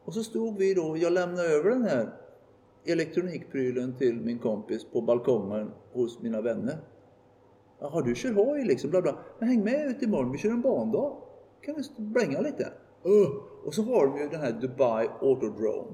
Och 0.06 0.14
så 0.14 0.24
stod 0.24 0.58
vi 0.58 0.74
då, 0.74 0.98
jag 0.98 1.14
lämnade 1.14 1.48
över 1.48 1.70
den 1.70 1.84
här 1.84 2.14
elektronikprylen 2.86 3.96
till 3.98 4.22
min 4.22 4.40
kompis 4.40 4.86
på 4.86 5.02
balkongen 5.02 5.72
hos 5.94 6.22
mina 6.22 6.42
vänner. 6.42 6.78
Jaha, 7.80 8.02
du 8.02 8.16
kör 8.16 8.34
hoj 8.34 8.64
liksom, 8.66 8.90
bla 8.90 9.02
bla. 9.02 9.18
Men 9.40 9.50
häng 9.50 9.64
med 9.64 9.88
ut 9.88 10.02
imorgon, 10.02 10.32
vi 10.32 10.38
kör 10.38 10.50
en 10.50 10.62
bandag. 10.62 11.18
Kan 11.62 11.76
vi 11.76 12.04
blänga 12.04 12.42
lite? 12.42 12.64
Uh. 13.06 13.30
Och 13.66 13.74
så 13.74 13.84
har 13.84 14.08
de 14.08 14.18
ju 14.18 14.30
den 14.30 14.42
här 14.42 14.52
Dubai 14.52 15.08
Autodrome. 15.22 15.92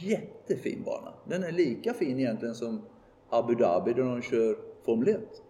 Jättefin 0.00 0.82
bana. 0.84 1.12
Den 1.24 1.44
är 1.44 1.52
lika 1.52 1.94
fin 1.94 2.18
egentligen 2.18 2.54
som 2.54 2.82
Abu 3.28 3.54
Dhabi 3.54 3.92
där 3.92 4.02
de 4.02 4.22
kör 4.22 4.58
Formel 4.84 5.08
1. 5.08 5.42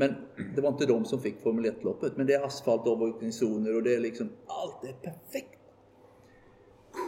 Men 0.00 0.14
det 0.54 0.60
var 0.60 0.68
inte 0.68 0.86
de 0.86 1.04
som 1.04 1.20
fick 1.20 1.40
Formel 1.42 1.66
1-loppet. 1.66 2.16
Men 2.16 2.26
det 2.26 2.34
är 2.34 2.44
asfaltavåkningszoner 2.44 3.74
och 3.74 3.82
det 3.82 3.94
är 3.94 4.00
liksom, 4.00 4.28
allt 4.46 4.84
är 4.84 4.92
perfekt. 4.92 5.60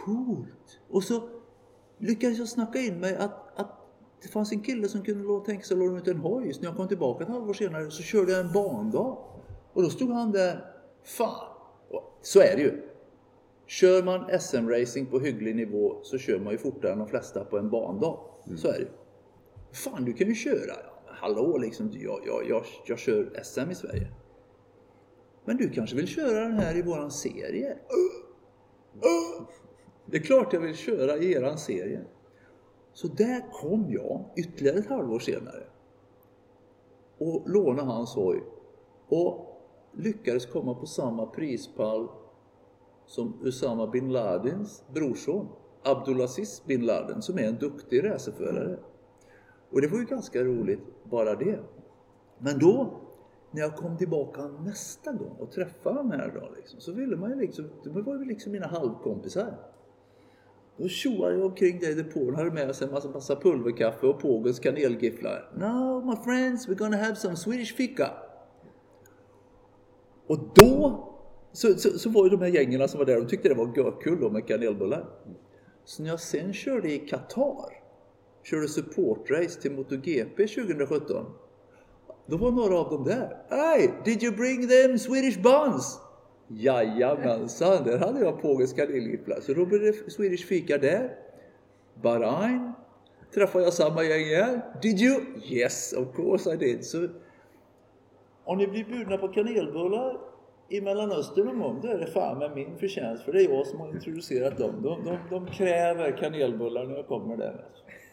Coolt! 0.05 0.79
Och 0.89 1.03
så 1.03 1.29
lyckades 1.97 2.39
jag 2.39 2.47
snacka 2.47 2.79
in 2.79 2.99
mig 2.99 3.15
att, 3.15 3.59
att 3.59 3.69
det 4.21 4.27
fanns 4.27 4.51
en 4.51 4.61
kille 4.61 4.87
som 4.87 5.03
kunde 5.03 5.45
tänka 5.45 5.63
sig 5.63 5.75
att 5.75 5.79
låna 5.79 5.97
ut 5.97 6.07
en 6.07 6.17
hoj. 6.17 6.53
Så 6.53 6.61
när 6.61 6.67
jag 6.67 6.77
kom 6.77 6.87
tillbaka 6.87 7.23
ett 7.23 7.29
halvår 7.29 7.53
senare 7.53 7.91
så 7.91 8.03
körde 8.03 8.31
jag 8.31 8.41
en 8.45 8.51
bandag. 8.51 9.17
Och 9.73 9.83
då 9.83 9.89
stod 9.89 10.11
han 10.11 10.31
där, 10.31 10.65
fan! 11.03 11.47
Så 12.21 12.39
är 12.39 12.55
det 12.55 12.61
ju. 12.61 12.81
Kör 13.67 14.03
man 14.03 14.29
SM-racing 14.29 15.05
på 15.05 15.19
hygglig 15.19 15.55
nivå 15.55 15.99
så 16.03 16.17
kör 16.17 16.39
man 16.39 16.51
ju 16.51 16.57
fortare 16.57 16.91
än 16.91 16.99
de 16.99 17.07
flesta 17.07 17.45
på 17.45 17.57
en 17.57 17.69
bandag. 17.69 18.19
Så 18.57 18.67
är 18.67 18.73
det 18.73 18.79
ju. 18.79 18.87
Fan, 19.71 20.05
du 20.05 20.13
kan 20.13 20.27
ju 20.27 20.35
köra. 20.35 20.92
Hallå 21.23 21.57
liksom, 21.57 21.89
jag, 21.93 22.21
jag, 22.25 22.49
jag, 22.49 22.63
jag 22.85 22.99
kör 22.99 23.39
SM 23.43 23.71
i 23.71 23.75
Sverige. 23.75 24.07
Men 25.45 25.57
du 25.57 25.69
kanske 25.69 25.95
vill 25.95 26.07
köra 26.07 26.39
den 26.39 26.59
här 26.59 26.77
i 26.77 26.81
våran 26.81 27.11
serie? 27.11 27.69
Uh, 27.69 28.15
uh. 28.95 29.47
Det 30.05 30.17
är 30.17 30.21
klart 30.21 30.53
jag 30.53 30.59
vill 30.59 30.75
köra 30.75 31.17
i 31.17 31.33
eran 31.33 31.57
serie. 31.57 32.01
Så 32.93 33.07
där 33.07 33.51
kom 33.51 33.91
jag 33.91 34.25
ytterligare 34.37 34.77
ett 34.77 34.87
halvår 34.87 35.19
senare 35.19 35.63
och 37.17 37.49
lånade 37.49 37.87
hans 37.87 38.15
hoj 38.15 38.43
och 39.07 39.61
lyckades 39.93 40.45
komma 40.45 40.75
på 40.75 40.85
samma 40.85 41.25
prispall 41.25 42.07
som 43.05 43.39
Usama 43.43 43.87
bin 43.87 44.11
Ladins 44.11 44.83
brorson 44.93 45.47
Abdulaziz 45.83 46.63
bin 46.65 46.85
Laden 46.85 47.21
som 47.21 47.37
är 47.37 47.43
en 47.43 47.57
duktig 47.57 48.03
racerförare. 48.03 48.79
Och 49.73 49.81
det 49.81 49.87
var 49.87 49.99
ju 49.99 50.05
ganska 50.05 50.43
roligt 50.43 50.79
bara 51.03 51.35
det. 51.35 51.59
Men 52.39 52.59
då 52.59 52.99
när 53.51 53.61
jag 53.61 53.75
kom 53.75 53.97
tillbaka 53.97 54.47
nästa 54.47 55.11
gång 55.11 55.35
och 55.39 55.51
träffade 55.51 55.95
de 55.95 56.11
här 56.11 56.31
då 56.35 56.55
liksom, 56.55 56.79
så 56.79 56.91
ville 56.91 57.15
man 57.15 57.29
ju 57.29 57.35
liksom, 57.35 57.69
de 57.83 58.03
var 58.03 58.17
ju 58.17 58.25
liksom 58.25 58.51
mina 58.51 58.67
halvkompisar. 58.67 59.57
Då 60.77 60.87
tjoade 60.87 61.35
jag 61.35 61.45
omkring 61.45 61.79
där 61.79 61.89
i 61.89 61.93
depån 61.93 62.29
och 62.29 62.37
hade 62.37 62.51
med 62.51 62.75
sig 62.75 62.87
en 62.87 62.93
massa, 62.93 63.09
massa 63.09 63.35
pulverkaffe 63.35 64.07
och 64.07 64.19
pågens 64.19 64.59
kanelgifflar. 64.59 65.51
No 65.55 66.05
my 66.05 66.15
friends, 66.15 66.67
we're 66.67 66.75
gonna 66.75 66.97
have 66.97 67.15
some 67.15 67.35
Swedish 67.35 67.75
fika. 67.75 68.11
Och 70.27 70.39
då 70.55 71.03
så, 71.51 71.73
så, 71.73 71.99
så 71.99 72.09
var 72.09 72.23
ju 72.23 72.29
de 72.29 72.41
här 72.41 72.47
gängerna 72.47 72.87
som 72.87 72.99
var 72.99 73.05
där, 73.05 73.15
de 73.15 73.27
tyckte 73.27 73.49
det 73.49 73.55
var 73.55 73.77
görkul 73.77 74.31
med 74.31 74.47
kanelbullar. 74.47 75.09
Så 75.85 76.03
när 76.03 76.09
jag 76.09 76.19
sen 76.19 76.53
körde 76.53 76.91
i 76.91 76.99
Qatar, 76.99 77.82
körde 78.43 78.67
supportrace 78.67 79.61
till 79.61 79.71
MotoGP 79.71 80.47
2017. 80.47 81.25
Då 82.25 82.37
var 82.37 82.51
några 82.51 82.77
av 82.77 82.89
dem 82.89 83.03
där. 83.03 83.37
Hey, 83.49 83.89
did 84.05 84.23
you 84.23 84.35
bring 84.35 84.67
them 84.67 84.99
Swedish 84.99 85.41
buns? 85.41 85.99
Jajamensan, 86.47 87.83
där 87.83 87.97
hade 87.97 88.19
jag 88.19 88.41
pågens 88.41 88.77
lillgipplar. 88.77 89.39
Så 89.41 89.53
då 89.53 89.65
blev 89.65 89.81
det 89.81 90.11
Swedish 90.11 90.45
fika 90.45 90.77
där. 90.77 91.15
Bahrain 92.01 92.73
träffade 93.33 93.63
jag 93.63 93.73
samma 93.73 94.03
gäng 94.03 94.21
igen. 94.21 94.61
Did 94.81 94.99
you? 94.99 95.21
Yes, 95.49 95.93
of 95.93 96.15
course 96.15 96.53
I 96.53 96.57
did. 96.57 96.85
Så 96.85 97.07
om 98.43 98.57
ni 98.57 98.67
blir 98.67 98.85
bjudna 98.85 99.17
på 99.17 99.27
kanelbullar 99.27 100.17
i 100.69 100.81
Mellanöstern 100.81 101.45
någon 101.45 101.59
gång, 101.59 101.79
då 101.81 101.87
är 101.87 101.97
det 101.97 102.07
fan 102.07 102.39
med 102.39 102.55
min 102.55 102.77
förtjänst. 102.77 103.23
För 103.23 103.33
det 103.33 103.43
är 103.43 103.49
jag 103.49 103.67
som 103.67 103.79
har 103.79 103.89
introducerat 103.89 104.57
dem. 104.57 104.81
De, 104.81 105.05
de, 105.05 105.17
de 105.29 105.47
kräver 105.47 106.17
kanelbullar 106.17 106.85
när 106.85 106.95
jag 106.95 107.07
kommer 107.07 107.37
där. 107.37 107.65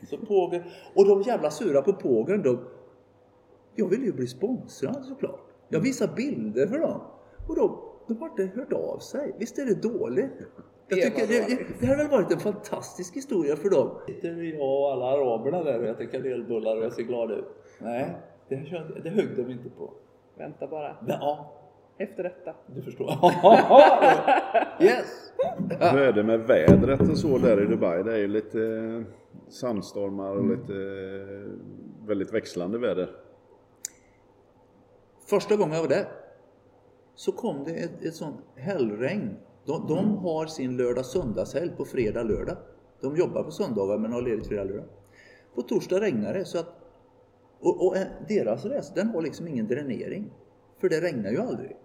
Så 0.07 0.17
pågen, 0.17 0.63
och 0.95 1.07
de 1.07 1.23
jävla 1.23 1.51
sura 1.51 1.83
på 1.83 1.93
pågen, 1.93 2.43
de... 2.43 2.59
Jag 3.75 3.89
vill 3.89 4.05
ju 4.05 4.13
bli 4.13 4.27
sponsrad 4.27 5.05
såklart. 5.05 5.41
Jag 5.69 5.81
visar 5.81 6.09
bilder 6.17 6.67
för 6.67 6.79
dem. 6.79 7.01
Och 7.49 7.57
de, 7.57 7.79
de 8.07 8.17
har 8.17 8.29
inte 8.29 8.59
hört 8.61 8.73
av 8.73 8.99
sig. 8.99 9.35
Visst 9.39 9.59
är 9.59 9.67
det 9.67 9.83
dåligt? 9.83 10.31
Jag 10.89 10.99
Det 10.99 11.05
tycker 11.05 11.27
det, 11.27 11.65
det, 11.81 11.87
här 11.87 11.97
har 11.97 12.03
väl 12.03 12.11
varit 12.11 12.33
en 12.33 12.39
fantastisk 12.39 13.17
historia 13.17 13.57
för 13.57 13.71
dem. 13.71 13.91
Sitter 14.07 14.43
jag 14.43 14.61
och 14.61 14.93
alla 14.93 15.07
araberna 15.07 15.63
där 15.63 15.81
och 15.81 15.87
äter 15.87 16.05
kanelbullar 16.05 16.77
och 16.77 16.85
jag 16.85 16.93
ser 16.93 17.03
glad 17.03 17.31
ut. 17.31 17.45
Nej, 17.79 18.17
det, 18.49 18.57
det 19.03 19.11
högg 19.11 19.37
de 19.37 19.51
inte 19.51 19.71
på. 19.71 19.93
Vänta 20.39 20.67
bara. 20.67 20.97
Ja, 21.09 21.53
Efter 21.99 22.23
detta. 22.23 22.55
du 22.67 22.83
förstår. 22.83 23.11
yes! 24.81 25.33
Hur 25.93 26.01
är 26.01 26.13
det 26.13 26.23
med 26.23 26.41
vädret 26.41 27.01
och 27.01 27.19
så 27.19 27.39
där 27.39 27.63
i 27.63 27.67
Dubai? 27.67 28.03
Det 28.03 28.13
är 28.13 28.19
ju 28.19 28.29
lite 28.29 28.59
sandstormar 29.51 30.37
och 30.37 30.49
lite 30.49 30.75
eh, 30.75 32.07
väldigt 32.07 32.33
växlande 32.33 32.79
väder. 32.79 33.11
Första 35.27 35.57
gången 35.57 35.75
jag 35.75 35.83
var 35.83 35.89
där 35.89 36.09
så 37.15 37.33
kom 37.33 37.65
det 37.65 37.71
ett, 37.71 38.03
ett 38.03 38.15
sånt 38.15 38.37
hällregn. 38.55 39.37
De, 39.65 39.87
de 39.89 40.17
har 40.17 40.47
sin 40.47 40.77
lördag-söndagshelg 40.77 41.71
på 41.77 41.85
fredag-lördag. 41.85 42.57
De 43.01 43.17
jobbar 43.17 43.43
på 43.43 43.51
söndagar 43.51 43.99
men 43.99 44.13
har 44.13 44.23
ledigt 44.23 44.47
fredag-lördag. 44.47 44.87
På 45.55 45.63
torsdag 45.63 46.01
regnar 46.01 46.35
det 46.35 46.45
så 46.45 46.59
att 46.59 46.81
och, 47.61 47.87
och 47.87 47.97
eh, 47.97 48.07
deras 48.29 48.65
resa 48.65 48.95
den 48.95 49.09
har 49.09 49.23
liksom 49.23 49.49
ingen 49.49 49.67
dränering. 49.67 50.33
För 50.79 50.89
det 50.89 51.01
regnar 51.01 51.31
ju 51.31 51.39
aldrig. 51.39 51.77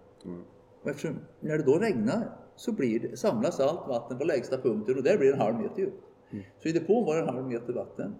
Och 0.82 0.90
eftersom 0.90 1.18
när 1.40 1.58
det 1.58 1.64
då 1.64 1.78
regnar 1.78 2.38
så 2.56 2.72
blir 2.72 3.00
det, 3.00 3.16
samlas 3.16 3.60
allt 3.60 3.88
vatten 3.88 4.18
på 4.18 4.24
lägsta 4.24 4.58
punkten 4.58 4.96
och 4.96 5.02
där 5.02 5.18
blir 5.18 5.32
en 5.32 5.40
halv 5.40 5.56
meter 5.56 5.92
djupt. 6.30 6.46
Så 6.62 6.68
i 6.68 6.72
depån 6.72 7.04
var 7.04 7.16
det 7.16 7.22
en 7.22 7.28
halv 7.28 7.46
meter 7.46 7.72
vatten. 7.72 8.14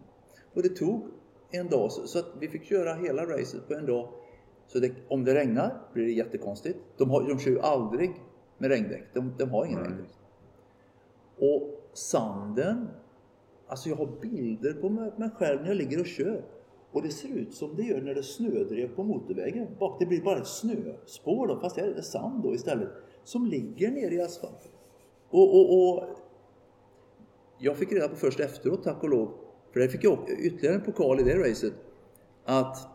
Och 0.55 0.63
det 0.63 0.69
tog 0.69 1.07
en 1.51 1.69
dag 1.69 1.93
så, 1.93 2.19
att 2.19 2.27
vi 2.41 2.49
fick 2.49 2.65
köra 2.65 2.95
hela 2.95 3.27
racet 3.27 3.69
på 3.69 3.75
en 3.75 3.87
dag. 3.87 4.09
Så 4.67 4.79
det, 4.79 4.93
om 5.09 5.25
det 5.25 5.35
regnar 5.35 5.81
blir 5.93 6.05
det 6.05 6.13
jättekonstigt. 6.13 6.79
De, 6.97 7.11
har, 7.11 7.29
de 7.29 7.39
kör 7.39 7.51
ju 7.51 7.61
aldrig 7.61 8.11
med 8.59 8.71
regndäck. 8.71 9.05
De, 9.15 9.33
de 9.39 9.51
har 9.51 9.67
ingen 9.67 9.81
regndäck. 9.81 10.11
Och 11.39 11.81
sanden, 11.93 12.89
alltså 13.67 13.89
jag 13.89 13.97
har 13.97 14.09
bilder 14.21 14.73
på 14.73 14.89
mig, 14.89 15.31
själv 15.39 15.61
när 15.61 15.69
jag 15.69 15.77
ligger 15.77 16.01
och 16.01 16.07
kör. 16.07 16.45
Och 16.93 17.03
det 17.03 17.11
ser 17.11 17.29
ut 17.29 17.55
som 17.55 17.77
det 17.77 17.83
gör 17.83 18.01
när 18.01 18.15
det 18.15 18.23
snödrev 18.23 18.95
på 18.95 19.05
motorvägen. 19.05 19.67
Bak, 19.79 19.97
det 20.01 20.07
blir 20.07 20.23
bara 20.23 20.39
ett 20.39 20.47
snöspår 20.47 21.47
då, 21.47 21.61
fast 21.61 21.77
det 21.77 21.83
är 21.83 22.01
sand 22.01 22.43
då 22.43 22.55
istället. 22.55 22.89
Som 23.25 23.47
ligger 23.47 23.91
nere 23.91 24.15
i 24.15 24.21
asfalten. 24.21 24.71
Och, 25.31 25.55
och, 25.55 25.89
och 25.89 26.05
jag 27.59 27.77
fick 27.77 27.93
reda 27.93 28.09
på 28.09 28.17
först 28.17 28.41
efteråt, 28.41 28.85
tack 28.85 29.03
och 29.03 29.09
lov, 29.09 29.33
för 29.73 29.81
där 29.81 29.89
fick 29.89 30.05
jag 30.05 30.19
ytterligare 30.39 30.75
en 30.75 30.83
pokal 30.83 31.21
i 31.21 31.23
det 31.23 31.51
racet, 31.51 31.73
att 32.45 32.89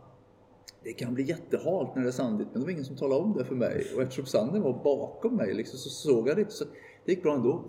det 0.84 0.94
kan 0.94 1.14
bli 1.14 1.24
jättehalt 1.24 1.96
när 1.96 2.02
det 2.04 2.10
är 2.10 2.12
sandigt, 2.12 2.48
men 2.52 2.62
det 2.62 2.66
var 2.66 2.72
ingen 2.72 2.86
som 2.86 2.96
talade 2.96 3.22
om 3.22 3.34
det 3.34 3.46
för 3.46 3.56
mig. 3.56 3.88
Och 3.96 4.02
eftersom 4.02 4.26
sanden 4.26 4.62
var 4.62 4.84
bakom 4.84 5.36
mig 5.36 5.54
liksom, 5.54 5.80
så 5.80 5.90
såg 5.90 6.30
jag 6.30 6.38
det 6.38 6.42
inte. 6.42 6.54
Så 6.54 6.66
det 7.06 7.12
gick 7.12 7.24
bra 7.24 7.36
ändå. 7.36 7.64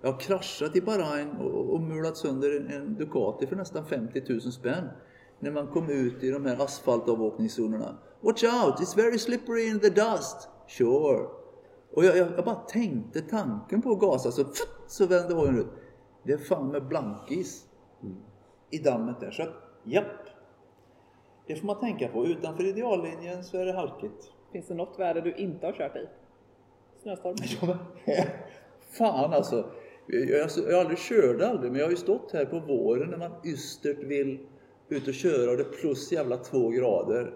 Jag 0.00 0.12
har 0.12 0.20
kraschat 0.20 0.76
i 0.76 0.80
Bahrain 0.80 1.30
och, 1.30 1.74
och 1.74 1.80
mulat 1.80 2.16
sönder 2.16 2.56
en, 2.56 2.66
en 2.66 2.94
Ducati 2.94 3.46
för 3.46 3.56
nästan 3.56 3.86
50 3.86 4.22
000 4.28 4.40
spänn. 4.40 4.88
När 5.40 5.50
man 5.50 5.66
kom 5.66 5.90
ut 5.90 6.24
i 6.24 6.30
de 6.30 6.44
här 6.44 6.62
asfaltavåkningszonerna. 6.64 7.98
Watch 8.20 8.44
out, 8.44 8.80
it's 8.80 8.96
very 8.96 9.18
slippery 9.18 9.68
in 9.68 9.80
the 9.80 9.88
dust. 9.88 10.48
Sure! 10.68 11.26
Och 11.92 12.04
jag, 12.04 12.16
jag, 12.16 12.28
jag 12.36 12.44
bara 12.44 12.54
tänkte 12.54 13.20
tanken 13.20 13.82
på 13.82 13.90
att 13.90 14.00
gasa 14.00 14.30
så, 14.30 14.44
så 14.88 15.06
vände 15.06 15.34
hojen 15.34 15.58
ut. 15.58 15.66
Det 16.22 16.32
är 16.32 16.38
fan 16.38 16.68
med 16.68 16.86
blankis 16.86 17.66
i 18.70 18.78
dammet 18.78 19.20
där. 19.20 19.30
Så 19.30 19.42
att, 19.42 19.54
japp. 19.84 20.28
Det 21.46 21.56
får 21.56 21.66
man 21.66 21.80
tänka 21.80 22.08
på. 22.08 22.26
Utanför 22.26 22.64
ideallinjen 22.64 23.44
så 23.44 23.58
är 23.58 23.66
det 23.66 23.72
halkigt. 23.72 24.32
Finns 24.52 24.66
det 24.66 24.74
något 24.74 24.98
väder 24.98 25.20
du 25.20 25.34
inte 25.34 25.66
har 25.66 25.72
kört 25.72 25.96
i? 25.96 26.06
Snöstorm? 27.02 27.36
Fan 28.98 29.32
alltså. 29.32 29.70
Jag, 30.06 30.30
jag, 30.30 30.50
jag 30.70 30.80
aldrig 30.80 30.98
körde 30.98 31.48
aldrig, 31.48 31.72
men 31.72 31.78
jag 31.78 31.86
har 31.86 31.90
ju 31.90 31.96
stått 31.96 32.32
här 32.32 32.44
på 32.44 32.60
våren 32.60 33.10
när 33.10 33.18
man 33.18 33.32
ystert 33.44 34.02
vill 34.02 34.38
ut 34.88 35.08
och 35.08 35.14
köra 35.14 35.50
och 35.50 35.56
det 35.56 35.62
är 35.62 35.80
plus 35.80 36.12
jävla 36.12 36.36
två 36.36 36.68
grader. 36.68 37.34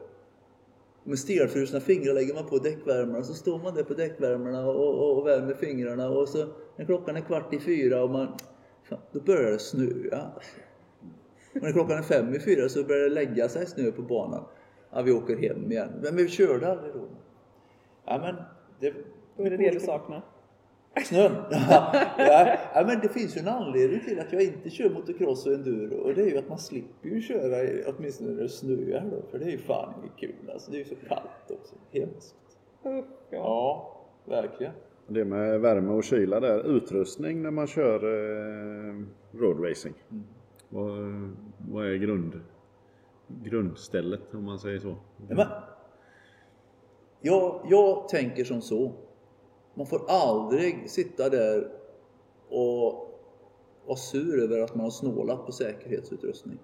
Med 1.04 1.18
stelfrusna 1.18 1.80
fingrar 1.80 2.14
lägger 2.14 2.34
man 2.34 2.46
på 2.46 2.58
däckvärmarna 2.58 3.22
så 3.22 3.34
står 3.34 3.58
man 3.58 3.74
där 3.74 3.82
på 3.82 3.94
däckvärmarna 3.94 4.66
och, 4.66 4.98
och, 4.98 5.18
och 5.18 5.26
värmer 5.26 5.54
fingrarna 5.54 6.10
och 6.10 6.28
så 6.28 6.46
när 6.76 6.84
klockan 6.84 7.16
är 7.16 7.20
kvart 7.20 7.54
i 7.54 7.60
fyra 7.60 8.02
och 8.02 8.10
man... 8.10 8.28
Då 9.12 9.20
börjar 9.20 9.50
det 9.50 9.58
snöa. 9.58 10.30
Och 11.54 11.62
när 11.62 11.72
klockan 11.72 11.98
är 11.98 12.02
fem 12.02 12.34
i 12.34 12.40
fyra 12.40 12.68
så 12.68 12.84
börjar 12.84 13.02
det 13.02 13.14
lägga 13.14 13.48
sig 13.48 13.66
snö 13.66 13.92
på 13.92 14.02
banan. 14.02 14.44
Ja, 14.90 15.02
vi 15.02 15.12
åker 15.12 15.36
hem 15.36 15.72
igen. 15.72 15.90
Men 16.02 16.16
vi 16.16 16.28
körde 16.28 16.70
aldrig 16.70 16.94
då. 16.94 17.08
Ja, 18.04 18.18
men 18.18 18.36
det, 18.80 18.94
Då 19.36 19.44
är 19.44 19.50
det 19.50 19.56
det 19.56 19.70
du 19.70 19.80
saknar. 19.80 20.22
Snön? 21.04 21.32
ja, 22.18 22.84
men 22.86 23.00
det 23.00 23.08
finns 23.08 23.36
ju 23.36 23.40
en 23.40 23.48
anledning 23.48 24.00
till 24.00 24.20
att 24.20 24.32
jag 24.32 24.42
inte 24.42 24.70
kör 24.70 24.90
motocross 24.90 25.46
och 25.46 25.52
enduro 25.52 25.96
och 25.96 26.14
det 26.14 26.22
är 26.22 26.26
ju 26.26 26.38
att 26.38 26.48
man 26.48 26.58
slipper 26.58 27.08
ju 27.08 27.20
köra 27.20 27.68
åtminstone 27.86 28.30
när 28.30 28.42
det 28.42 28.48
snöar 28.48 29.04
då, 29.10 29.22
för 29.30 29.38
det 29.38 29.44
är 29.44 29.50
ju 29.50 29.58
fan 29.58 29.94
inget 30.00 30.16
kul 30.16 30.50
alltså. 30.52 30.70
Det 30.70 30.76
är 30.76 30.78
ju 30.78 30.84
så 30.84 30.94
kallt 31.08 31.50
också. 31.60 31.74
Hemskt. 31.90 32.34
Ja, 33.30 33.96
verkligen. 34.24 34.72
Det 35.06 35.24
med 35.24 35.60
värme 35.60 35.92
och 35.92 36.04
kyla 36.04 36.40
där, 36.40 36.76
utrustning 36.76 37.42
när 37.42 37.50
man 37.50 37.66
kör 37.66 37.94
eh, 38.04 39.02
roadracing. 39.32 39.94
Vad, 40.68 40.90
vad 41.70 41.86
är 41.86 41.94
grund, 41.94 42.40
grundstället 43.44 44.34
om 44.34 44.44
man 44.44 44.58
säger 44.58 44.78
så? 44.78 44.96
Men, 45.28 45.46
jag, 47.20 47.66
jag 47.70 48.08
tänker 48.08 48.44
som 48.44 48.62
så. 48.62 48.92
Man 49.74 49.86
får 49.86 50.02
aldrig 50.08 50.90
sitta 50.90 51.28
där 51.28 51.68
och 52.48 53.08
vara 53.86 53.96
sur 53.96 54.42
över 54.42 54.60
att 54.60 54.74
man 54.74 54.84
har 54.84 54.90
snålat 54.90 55.46
på 55.46 55.52
säkerhetsutrustning. 55.52 56.58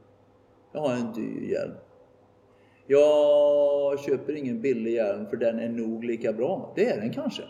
Jag 0.72 0.80
har 0.80 0.94
en 0.94 1.12
dyr 1.12 1.50
hjälm. 1.50 1.74
Jag 2.86 4.00
köper 4.00 4.32
ingen 4.36 4.60
billig 4.60 4.92
hjälm 4.92 5.26
för 5.26 5.36
den 5.36 5.58
är 5.58 5.68
nog 5.68 6.04
lika 6.04 6.32
bra. 6.32 6.72
Det 6.76 6.86
är 6.86 7.00
den 7.00 7.12
kanske. 7.12 7.42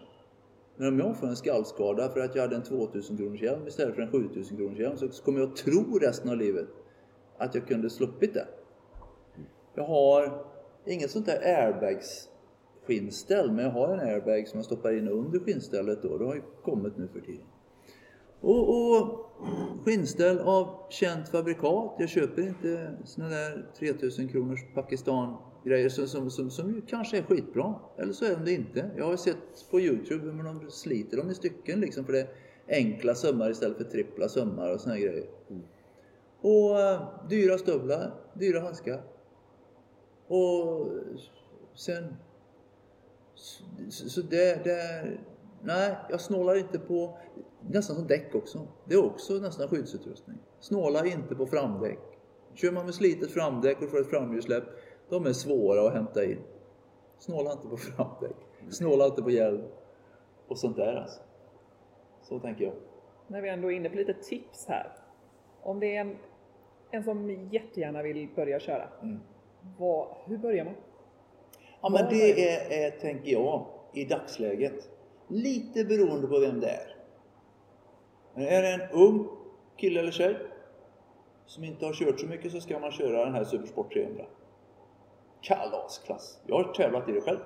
Men 0.79 0.89
om 0.89 0.99
jag 0.99 1.17
får 1.17 1.27
en 1.27 1.37
skallskada 1.37 2.09
för 2.09 2.21
att 2.21 2.35
jag 2.35 2.43
hade 2.43 2.57
en 2.57 2.63
2000 2.63 3.17
kronors 3.17 3.43
hjälm 3.43 3.67
istället 3.67 3.95
för 3.95 4.03
en 4.03 4.11
7000 4.11 4.57
kronors 4.57 4.79
hjälm 4.79 4.97
så 4.97 5.09
kommer 5.09 5.41
jag 5.41 5.57
tro 5.57 5.99
resten 5.99 6.31
av 6.31 6.37
livet 6.37 6.67
att 7.39 7.55
jag 7.55 7.69
kunde 7.69 7.91
sluppit 7.91 8.35
det. 8.35 8.47
Jag 9.75 9.85
har 9.85 10.45
inget 10.87 11.11
sånt 11.11 11.27
där 11.27 11.41
airbags 11.41 12.29
skinnställ, 12.87 13.53
men 13.53 13.65
jag 13.65 13.73
har 13.73 13.89
en 13.89 14.01
airbag 14.01 14.49
som 14.49 14.59
jag 14.59 14.65
stoppar 14.65 14.99
in 14.99 15.09
under 15.09 15.39
skinnstället 15.39 16.03
då. 16.03 16.19
Det 16.19 16.25
har 16.25 16.35
ju 16.35 16.43
kommit 16.63 16.97
nu 16.97 17.09
för 17.09 17.21
tiden. 17.21 17.47
Och, 18.41 18.69
och 18.69 19.31
skinnställ 19.85 20.39
av 20.39 20.87
känt 20.91 21.29
fabrikat. 21.29 21.95
Jag 21.99 22.09
köper 22.09 22.43
inte 22.43 22.95
såna 23.05 23.29
där 23.29 23.67
3000 23.79 24.29
kronors 24.29 24.61
Pakistan 24.75 25.37
grejer 25.69 25.89
som, 25.89 26.09
som, 26.09 26.31
som, 26.31 26.51
som 26.51 26.83
kanske 26.87 27.19
är 27.19 27.23
skitbra. 27.23 27.75
Eller 27.99 28.13
så 28.13 28.25
är 28.25 28.31
de 28.31 28.45
det 28.45 28.53
inte. 28.53 28.91
Jag 28.97 29.05
har 29.05 29.17
sett 29.17 29.71
på 29.71 29.81
Youtube 29.81 30.25
hur 30.25 30.43
de 30.43 30.71
sliter 30.71 31.17
dem 31.17 31.31
i 31.31 31.35
stycken 31.35 31.81
liksom 31.81 32.05
för 32.05 32.13
det 32.13 32.21
är 32.21 32.29
enkla 32.69 33.15
sömmar 33.15 33.51
istället 33.51 33.77
för 33.77 33.85
trippla 33.85 34.29
sömmar 34.29 34.73
och 34.75 34.81
såna 34.81 34.95
här 34.95 35.03
grejer. 35.03 35.27
Och 36.41 36.81
eh, 36.81 37.03
dyra 37.29 37.59
stövlar, 37.59 38.15
dyra 38.35 38.61
handskar. 38.61 39.03
Och 40.27 40.89
sen... 41.75 42.15
Så, 43.89 44.09
så 44.09 44.21
det, 44.21 44.65
det... 44.65 45.07
Nej, 45.63 45.97
jag 46.11 46.21
snålar 46.21 46.55
inte 46.55 46.79
på... 46.79 47.19
Nästan 47.71 47.97
som 47.97 48.07
däck 48.07 48.35
också. 48.35 48.69
Det 48.85 48.95
är 48.95 49.05
också 49.05 49.35
nästan 49.35 49.69
skyddsutrustning. 49.69 50.39
Snåla 50.61 51.07
inte 51.07 51.35
på 51.35 51.47
framdäck. 51.47 51.99
Kör 52.55 52.73
man 52.73 52.85
med 52.85 52.95
slitet 52.95 53.31
framdäck 53.31 53.83
och 53.83 53.91
får 53.91 54.01
ett 54.01 54.11
framhjulssläpp, 54.11 54.65
de 55.09 55.27
är 55.27 55.33
svåra 55.33 55.87
att 55.87 55.93
hämta 55.93 56.25
in. 56.25 56.39
Snåla 57.19 57.53
inte 57.53 57.69
på 57.69 57.77
framdäck. 57.77 58.37
Snåla 58.71 59.07
inte 59.07 59.23
på 59.23 59.31
hjälm. 59.31 59.63
Och 60.49 60.59
sånt 60.59 60.77
där 60.77 60.95
alltså. 60.97 61.21
Så 62.23 62.39
tänker 62.39 62.65
jag. 62.65 62.75
När 63.27 63.43
vi 63.43 63.49
ändå 63.49 63.73
är 63.73 63.77
inne 63.77 63.89
på 63.89 63.97
lite 63.97 64.15
tips 64.15 64.67
här. 64.69 64.93
Om 65.63 65.81
det 65.81 65.97
är 65.97 66.01
en, 66.01 66.17
en 66.91 67.05
som 67.05 67.49
jättegärna 67.51 68.03
vill 68.03 68.29
börja 68.37 68.61
köra. 68.61 68.89
Mm. 69.03 69.19
Vad, 69.79 70.09
hur 70.25 70.39
börjar 70.39 70.65
man? 70.65 70.75
Ja, 71.81 71.89
men 71.89 72.09
det 72.11 72.51
är, 72.51 72.87
är, 72.87 72.91
tänker 72.91 73.33
jag, 73.33 73.67
i 73.95 74.05
dagsläget. 74.05 74.89
Lite 75.29 75.85
beroende 75.85 76.27
på 76.27 76.39
vem 76.39 76.61
det 76.61 76.69
är. 76.69 76.97
Men 78.35 78.47
är 78.47 78.63
det 78.63 78.69
en 78.69 78.91
ung 78.93 79.29
kille 79.77 80.01
eller 80.01 80.11
tjej 80.11 80.37
som 81.47 81.65
inte 81.65 81.87
har 81.87 81.93
kört 81.93 82.21
så 82.21 82.27
mycket 82.27 82.53
så 82.53 82.61
ska 82.61 82.79
man 82.79 82.93
köra 82.93 83.25
den 83.25 83.35
här 83.35 83.45
Supersport 83.45 83.93
300. 83.93 84.25
Kalasklass! 85.41 86.41
Jag 86.47 86.57
har 86.57 86.73
tävlat 86.73 87.09
i 87.09 87.13
det 87.13 87.21
själv. 87.21 87.39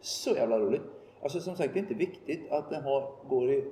Så 0.00 0.30
jävla 0.30 0.58
roligt! 0.58 0.82
Alltså 1.22 1.40
som 1.40 1.56
sagt, 1.56 1.74
det 1.74 1.78
är 1.78 1.82
inte 1.82 1.94
viktigt 1.94 2.50
att 2.50 2.70
den 2.70 2.82
har, 2.82 3.12
går 3.28 3.50
i 3.50 3.64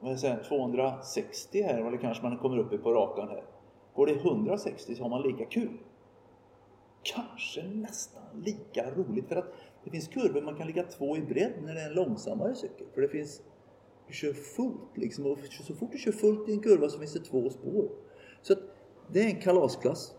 vad 0.00 0.20
säger, 0.20 0.42
260 0.42 1.62
här, 1.62 1.86
eller 1.86 1.98
kanske 1.98 2.22
man 2.22 2.38
kommer 2.38 2.58
upp 2.58 2.72
i 2.72 2.78
på 2.78 2.92
rakan 2.92 3.28
här. 3.28 3.44
Går 3.94 4.06
det 4.06 4.12
i 4.12 4.16
160 4.16 4.94
så 4.94 5.02
har 5.02 5.10
man 5.10 5.22
lika 5.22 5.44
kul 5.44 5.78
kanske 7.02 7.62
nästan 7.62 8.22
lika 8.44 8.90
roligt. 8.90 9.28
För 9.28 9.36
att 9.36 9.52
det 9.84 9.90
finns 9.90 10.08
kurvor 10.08 10.42
man 10.42 10.56
kan 10.56 10.66
ligga 10.66 10.82
två 10.82 11.16
i 11.16 11.20
bredd 11.20 11.52
när 11.62 11.74
det 11.74 11.80
är 11.80 11.88
en 11.88 11.94
långsammare 11.94 12.54
cykel. 12.54 12.86
För 12.94 13.00
det 13.00 13.08
finns, 13.08 13.42
du 14.08 14.12
kör 14.14 14.32
fullt 14.32 14.96
liksom. 14.96 15.26
Och 15.26 15.38
så 15.50 15.74
fort 15.74 15.92
du 15.92 15.98
kör 15.98 16.12
fullt 16.12 16.48
i 16.48 16.52
en 16.52 16.60
kurva 16.60 16.88
så 16.88 16.98
finns 16.98 17.12
det 17.12 17.20
två 17.20 17.50
spår. 17.50 17.88
Så 18.42 18.52
att 18.52 18.58
det 19.08 19.20
är 19.20 19.26
en 19.26 19.40
kalasklass. 19.40 20.14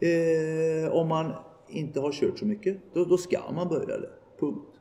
Eh, 0.00 0.92
om 0.92 1.08
man 1.08 1.32
inte 1.70 2.00
har 2.00 2.12
kört 2.12 2.38
så 2.38 2.46
mycket, 2.46 2.76
då, 2.92 3.04
då 3.04 3.16
ska 3.18 3.52
man 3.52 3.68
börja 3.68 3.98
där. 3.98 4.10
Punkt. 4.40 4.80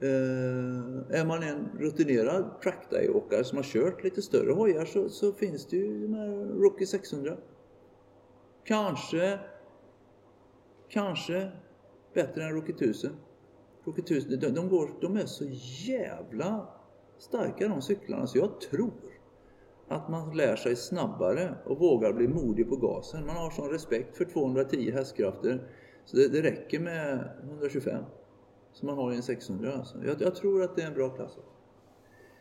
Eh, 0.00 1.18
är 1.20 1.26
man 1.26 1.42
en 1.42 1.68
rutinerad 1.78 2.60
trackday-åkare 2.62 3.44
som 3.44 3.58
har 3.58 3.64
kört 3.64 4.04
lite 4.04 4.22
större 4.22 4.52
hojar 4.52 4.84
så, 4.84 5.08
så 5.08 5.32
finns 5.32 5.66
det 5.66 5.76
ju 5.76 6.02
de 6.02 6.14
här 6.14 6.28
Rocky 6.60 6.86
600. 6.86 7.36
Kanske 8.64 9.38
Kanske 10.88 11.50
bättre 12.14 12.44
än 12.44 12.52
Rocky 12.52 12.72
1000. 12.72 13.10
Rocky 13.84 14.02
1000, 14.02 14.40
de, 14.40 14.48
de, 14.48 14.68
går, 14.68 14.90
de 15.00 15.16
är 15.16 15.26
så 15.26 15.44
jävla 15.88 16.68
starka 17.18 17.68
de 17.68 17.82
cyklarna 17.82 18.26
så 18.26 18.38
jag 18.38 18.60
tror 18.60 18.92
att 19.88 20.08
man 20.08 20.36
lär 20.36 20.56
sig 20.56 20.76
snabbare 20.76 21.54
och 21.64 21.78
vågar 21.78 22.12
bli 22.12 22.28
modig 22.28 22.68
på 22.68 22.76
gasen. 22.76 23.26
Man 23.26 23.36
har 23.36 23.50
sån 23.50 23.70
respekt 23.70 24.16
för 24.16 24.24
210 24.24 24.90
hästkrafter 24.90 25.70
så 26.06 26.16
det, 26.16 26.28
det 26.28 26.42
räcker 26.42 26.80
med 26.80 27.30
125 27.42 28.04
som 28.72 28.86
man 28.86 28.96
har 28.96 29.12
i 29.12 29.16
en 29.16 29.22
600. 29.22 29.72
Alltså. 29.72 29.98
Jag, 30.04 30.22
jag 30.22 30.34
tror 30.34 30.62
att 30.62 30.76
det 30.76 30.82
är 30.82 30.86
en 30.86 30.94
bra 30.94 31.08
klass. 31.08 31.38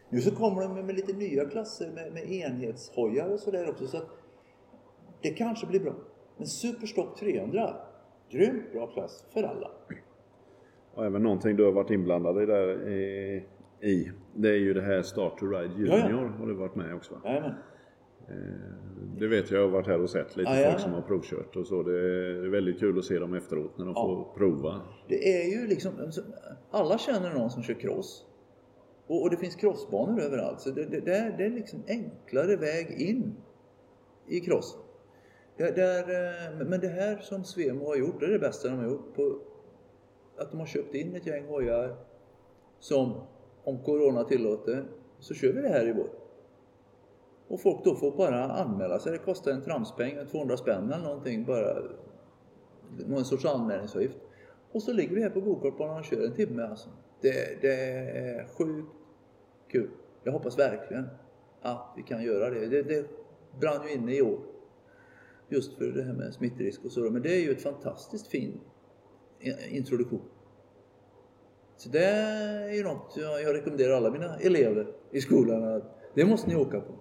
Nu 0.09 0.21
så 0.21 0.35
kommer 0.35 0.61
de 0.61 0.73
med, 0.73 0.85
med 0.85 0.95
lite 0.95 1.13
nya 1.13 1.45
klasser 1.45 1.91
med, 1.91 2.13
med 2.13 2.31
enhetshojar 2.31 3.29
och 3.29 3.39
sådär 3.39 3.69
också 3.69 3.87
så 3.87 3.97
att 3.97 4.09
det 5.21 5.29
kanske 5.29 5.67
blir 5.67 5.79
bra. 5.79 5.93
Men 6.37 6.47
Superstock 6.47 7.19
300 7.19 7.75
Grymt 8.29 8.71
bra 8.71 8.87
klass 8.87 9.25
för 9.33 9.43
alla. 9.43 9.71
Och 10.93 11.05
även 11.05 11.23
någonting 11.23 11.55
du 11.55 11.65
har 11.65 11.71
varit 11.71 11.91
inblandad 11.91 12.43
i 12.43 12.45
där 12.45 12.89
i, 12.89 13.43
i 13.81 14.11
det 14.33 14.49
är 14.49 14.57
ju 14.57 14.73
det 14.73 14.81
här 14.81 15.01
Start 15.01 15.39
to 15.39 15.45
Ride 15.45 15.73
Junior 15.73 15.99
Ja, 15.99 16.09
ja. 16.09 16.27
har 16.39 16.47
du 16.47 16.53
varit 16.53 16.75
med 16.75 16.95
också 16.95 17.13
va? 17.13 17.21
Jajamän. 17.25 17.53
Eh, 18.29 18.35
Det 19.19 19.27
vet 19.27 19.51
jag, 19.51 19.59
jag 19.59 19.65
har 19.65 19.71
varit 19.71 19.87
här 19.87 20.01
och 20.01 20.09
sett 20.09 20.37
lite 20.37 20.51
ja. 20.51 20.69
folk 20.71 20.81
som 20.81 20.93
har 20.93 21.01
provkört 21.01 21.55
och 21.55 21.67
så. 21.67 21.83
Det 21.83 21.99
är 21.99 22.49
väldigt 22.49 22.79
kul 22.79 22.99
att 22.99 23.05
se 23.05 23.19
dem 23.19 23.33
efteråt 23.33 23.77
när 23.77 23.85
de 23.85 23.93
Ja. 23.95 24.01
får 24.05 24.37
prova. 24.37 24.81
Det 25.07 25.43
är 25.43 25.59
ju 25.59 25.67
liksom, 25.67 25.91
alltså, 25.99 26.21
alla 26.71 26.97
känner 26.97 27.33
någon 27.33 27.49
som 27.49 27.63
kör 27.63 27.73
cross. 27.73 28.25
Och, 29.07 29.21
och 29.21 29.29
det 29.29 29.37
finns 29.37 29.55
crossbanor 29.55 30.21
överallt. 30.21 30.61
Så 30.61 30.69
det, 30.69 30.83
det, 30.85 30.99
det, 30.99 31.15
är, 31.45 31.49
liksom 31.49 31.83
enklare 31.87 32.55
väg 32.55 32.91
in 33.01 33.35
i 34.27 34.39
crossen. 34.39 34.79
Det, 35.57 35.75
det 35.75 35.83
är, 35.83 36.03
eh, 36.59 36.67
men 36.67 36.79
det 36.79 36.87
här 36.87 37.17
som 37.17 37.43
Svemo 37.43 37.85
har 37.85 37.95
gjort, 37.95 38.19
det 38.19 38.25
är 38.25 38.29
det 38.29 38.39
bästa 38.39 38.69
de 38.69 38.77
har 38.77 38.85
gjort. 38.85 39.15
På, 39.15 39.39
att 40.37 40.51
de 40.51 40.59
har 40.59 40.67
köpt 40.67 40.95
in 40.95 41.15
ett 41.15 41.27
gäng 41.27 41.45
hojar 41.47 41.95
som, 42.79 43.13
om 43.63 43.83
Corona 43.83 44.23
tillåter, 44.23 44.85
så 45.19 45.33
kör 45.33 45.53
vi 45.53 45.61
det 45.61 45.69
här 45.69 45.87
i 45.87 45.93
vår. 45.93 46.24
Och 47.47 47.61
folk 47.61 47.83
då 47.83 47.95
får 47.95 48.11
bara 48.11 48.43
anmäla 48.43 48.99
sig. 48.99 49.11
Det 49.11 49.17
kostar 49.17 49.51
en 49.51 49.61
tramspeng, 49.61 50.27
200 50.31 50.57
spänn 50.57 50.93
eller 50.93 51.03
någonting 51.03 51.45
bara. 51.45 51.77
Någon 53.07 53.25
sorts 53.25 53.45
anmälningsavgift. 53.45 54.17
Och 54.71 54.83
så 54.83 54.93
ligger 54.93 55.15
vi 55.15 55.21
här 55.21 55.29
på 55.29 55.41
gokartbanan 55.41 55.97
och 55.97 56.05
kör 56.05 56.25
en 56.25 56.33
timme 56.33 56.63
alltså. 56.63 56.89
Det, 57.21 57.61
det 57.61 57.73
är 57.73 58.47
sjukt 58.57 58.89
kul. 59.71 59.89
Jag 60.23 60.31
hoppas 60.31 60.59
verkligen 60.59 61.07
att 61.61 61.93
vi 61.97 62.03
kan 62.03 62.23
göra 62.23 62.49
det. 62.49 62.67
Det, 62.67 62.83
det 62.83 63.05
brann 63.59 63.87
ju 63.87 63.93
inne 63.93 64.15
i 64.15 64.21
år. 64.21 64.39
Just 65.49 65.77
för 65.77 65.85
det 65.85 66.03
här 66.03 66.13
med 66.13 66.33
smittrisk 66.33 66.85
och 66.85 66.91
så. 66.91 66.99
Men 66.99 67.21
det 67.21 67.35
är 67.35 67.41
ju 67.41 67.51
ett 67.51 67.61
fantastiskt 67.61 68.27
fin 68.27 68.59
introduktion. 69.69 70.21
Så 71.77 71.89
det 71.89 72.05
är 72.05 72.73
ju 72.73 72.83
något 72.83 73.13
jag, 73.17 73.41
jag 73.41 73.55
rekommenderar 73.55 73.93
alla 73.93 74.11
mina 74.11 74.37
elever 74.37 74.87
i 75.11 75.21
skolan 75.21 75.63
att 75.63 75.83
det 76.13 76.25
måste 76.25 76.49
ni 76.49 76.55
åka 76.55 76.79
på. 76.79 76.93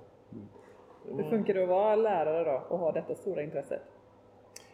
Hur 1.10 1.24
funkar 1.30 1.54
det 1.54 1.62
att 1.62 1.68
vara 1.68 1.96
lärare 1.96 2.44
då 2.44 2.62
och 2.68 2.78
ha 2.78 2.92
detta 2.92 3.14
stora 3.14 3.42
intresse? 3.42 3.80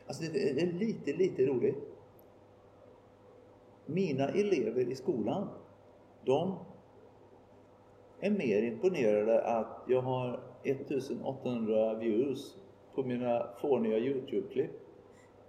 Alltså 0.07 0.33
det, 0.33 0.63
är 0.63 0.67
lite, 0.67 1.13
lite 1.13 1.47
roligt. 1.47 1.77
Mina 3.87 4.29
elever 4.29 4.91
i 4.91 4.95
skolan, 4.95 5.49
de 6.25 6.59
är 8.21 8.31
mer 8.31 8.63
imponerade 8.63 9.43
att 9.43 9.85
jag 9.89 10.01
har 10.03 10.41
1800 10.65 11.95
views 11.95 12.57
på 12.95 13.03
mina 13.03 13.47
fåniga 13.61 13.99
Youtube-klipp 13.99 14.71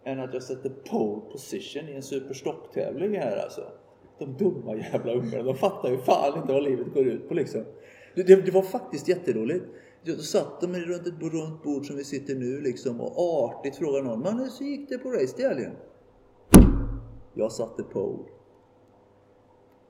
än 0.03 0.19
att 0.19 0.33
jag 0.33 0.43
sätter 0.43 0.69
pole 0.69 1.21
position 1.31 1.89
i 1.89 1.93
en 1.93 2.03
superstock-tävling 2.03 3.17
här 3.17 3.37
alltså. 3.43 3.61
De 4.19 4.33
dumma 4.37 4.75
jävla 4.75 5.13
ungarna, 5.13 5.43
de 5.43 5.55
fattar 5.55 5.89
ju 5.89 5.97
fan 5.97 6.41
inte 6.41 6.53
vad 6.53 6.63
livet 6.63 6.93
går 6.93 7.07
ut 7.07 7.27
på 7.27 7.33
liksom. 7.33 7.63
Det, 8.15 8.23
det, 8.23 8.45
det 8.45 8.51
var 8.51 8.61
faktiskt 8.61 9.07
jätteroligt. 9.07 9.65
Då 10.03 10.15
satt 10.15 10.61
de 10.61 10.75
runt 10.75 11.07
ett 11.07 11.21
runt 11.21 11.63
bord 11.63 11.87
som 11.87 11.95
vi 11.95 12.03
sitter 12.03 12.35
nu 12.35 12.61
liksom 12.61 13.01
och 13.01 13.19
artigt 13.19 13.75
frågade 13.75 14.03
någon 14.03 14.19
Man, 14.19 14.39
hur 14.39 14.65
gick 14.65 14.89
det 14.89 14.97
på 14.97 15.11
race 15.11 15.35
till 15.35 15.45
helgen? 15.45 15.71
Jag 17.33 17.51
satte 17.51 17.83
pole. 17.83 18.23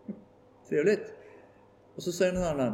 Trevligt. 0.69 1.13
Och 1.95 2.03
så 2.03 2.11
säger 2.11 2.33
någon 2.33 2.43
annan. 2.43 2.73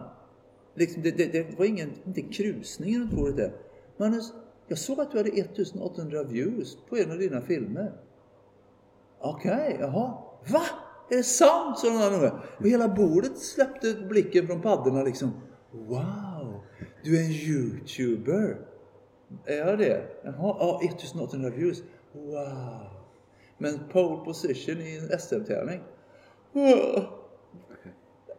Liksom, 0.73 1.01
det, 1.01 1.11
det, 1.11 1.25
det 1.25 1.57
var 1.57 1.65
ingen, 1.65 1.89
inte 2.05 2.21
krusning 2.21 2.99
runt 2.99 3.11
bordet 3.11 3.37
där. 3.37 3.51
Magnus, 3.97 4.33
jag 4.67 4.77
såg 4.77 4.99
att 4.99 5.11
du 5.11 5.17
hade 5.17 5.29
1800 5.29 6.23
views 6.23 6.77
på 6.89 6.97
en 6.97 7.11
av 7.11 7.17
dina 7.17 7.41
filmer. 7.41 7.93
Okej, 9.19 9.51
okay, 9.51 9.77
jaha. 9.79 10.13
Va? 10.51 10.61
Är 11.09 11.17
det 11.17 11.23
sant? 11.23 11.79
sa 11.79 11.89
någon 11.89 12.01
annan. 12.01 12.39
Och 12.59 12.67
hela 12.67 12.87
bordet 12.87 13.37
släppte 13.37 13.93
blicken 13.93 14.47
från 14.47 14.61
paddorna 14.61 15.03
liksom. 15.03 15.31
Wow, 15.71 16.26
du 17.07 17.19
är 17.19 17.23
en 17.23 17.31
YouTuber. 17.31 18.57
Är 19.45 19.57
jag 19.57 19.77
det? 19.77 20.03
Jaha, 20.23 20.55
ja, 20.59 20.81
1800 20.83 21.49
views. 21.49 21.83
Wow. 22.11 22.87
Men 23.57 23.79
pole 23.91 24.25
position 24.25 24.81
i 24.81 24.97
en 24.97 25.19
SM-tävling. 25.19 25.79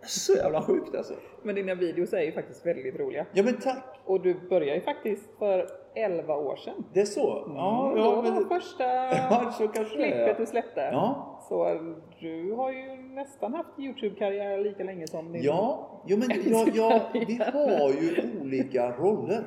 Så 0.06 0.32
jävla 0.32 0.62
sjukt 0.62 0.94
alltså. 0.94 1.14
Men 1.42 1.54
dina 1.54 1.74
videos 1.74 2.12
är 2.12 2.22
ju 2.22 2.32
faktiskt 2.32 2.66
väldigt 2.66 2.96
roliga. 2.96 3.26
Ja 3.32 3.42
men 3.42 3.56
tack! 3.56 4.00
Och 4.04 4.22
du 4.22 4.34
började 4.48 4.74
ju 4.74 4.80
faktiskt 4.80 5.28
för 5.38 5.70
11 5.94 6.36
år 6.36 6.56
sedan. 6.56 6.84
Det 6.92 7.00
är 7.00 7.04
så? 7.04 7.44
Mm, 7.44 7.56
ja, 7.56 7.92
ja, 7.96 8.04
då 8.04 8.22
var 8.22 8.40
det 8.40 8.60
första 8.60 8.84
ja, 9.30 9.52
så 9.58 9.68
klippet 9.68 10.36
du 10.38 10.46
släppte. 10.46 10.80
Ja. 10.80 11.38
Så 11.48 11.80
du 12.20 12.52
har 12.52 12.72
ju 12.72 12.96
nästan 12.96 13.54
haft 13.54 13.78
Youtube-karriär 13.78 14.58
lika 14.58 14.84
länge 14.84 15.06
som 15.06 15.32
din... 15.32 15.42
Ja, 15.42 15.88
jo, 16.06 16.16
men 16.16 16.28
jag, 16.52 16.68
jag, 16.68 17.00
vi 17.12 17.40
har 17.44 17.90
ju 17.90 18.40
olika 18.40 18.90
roller. 18.90 19.44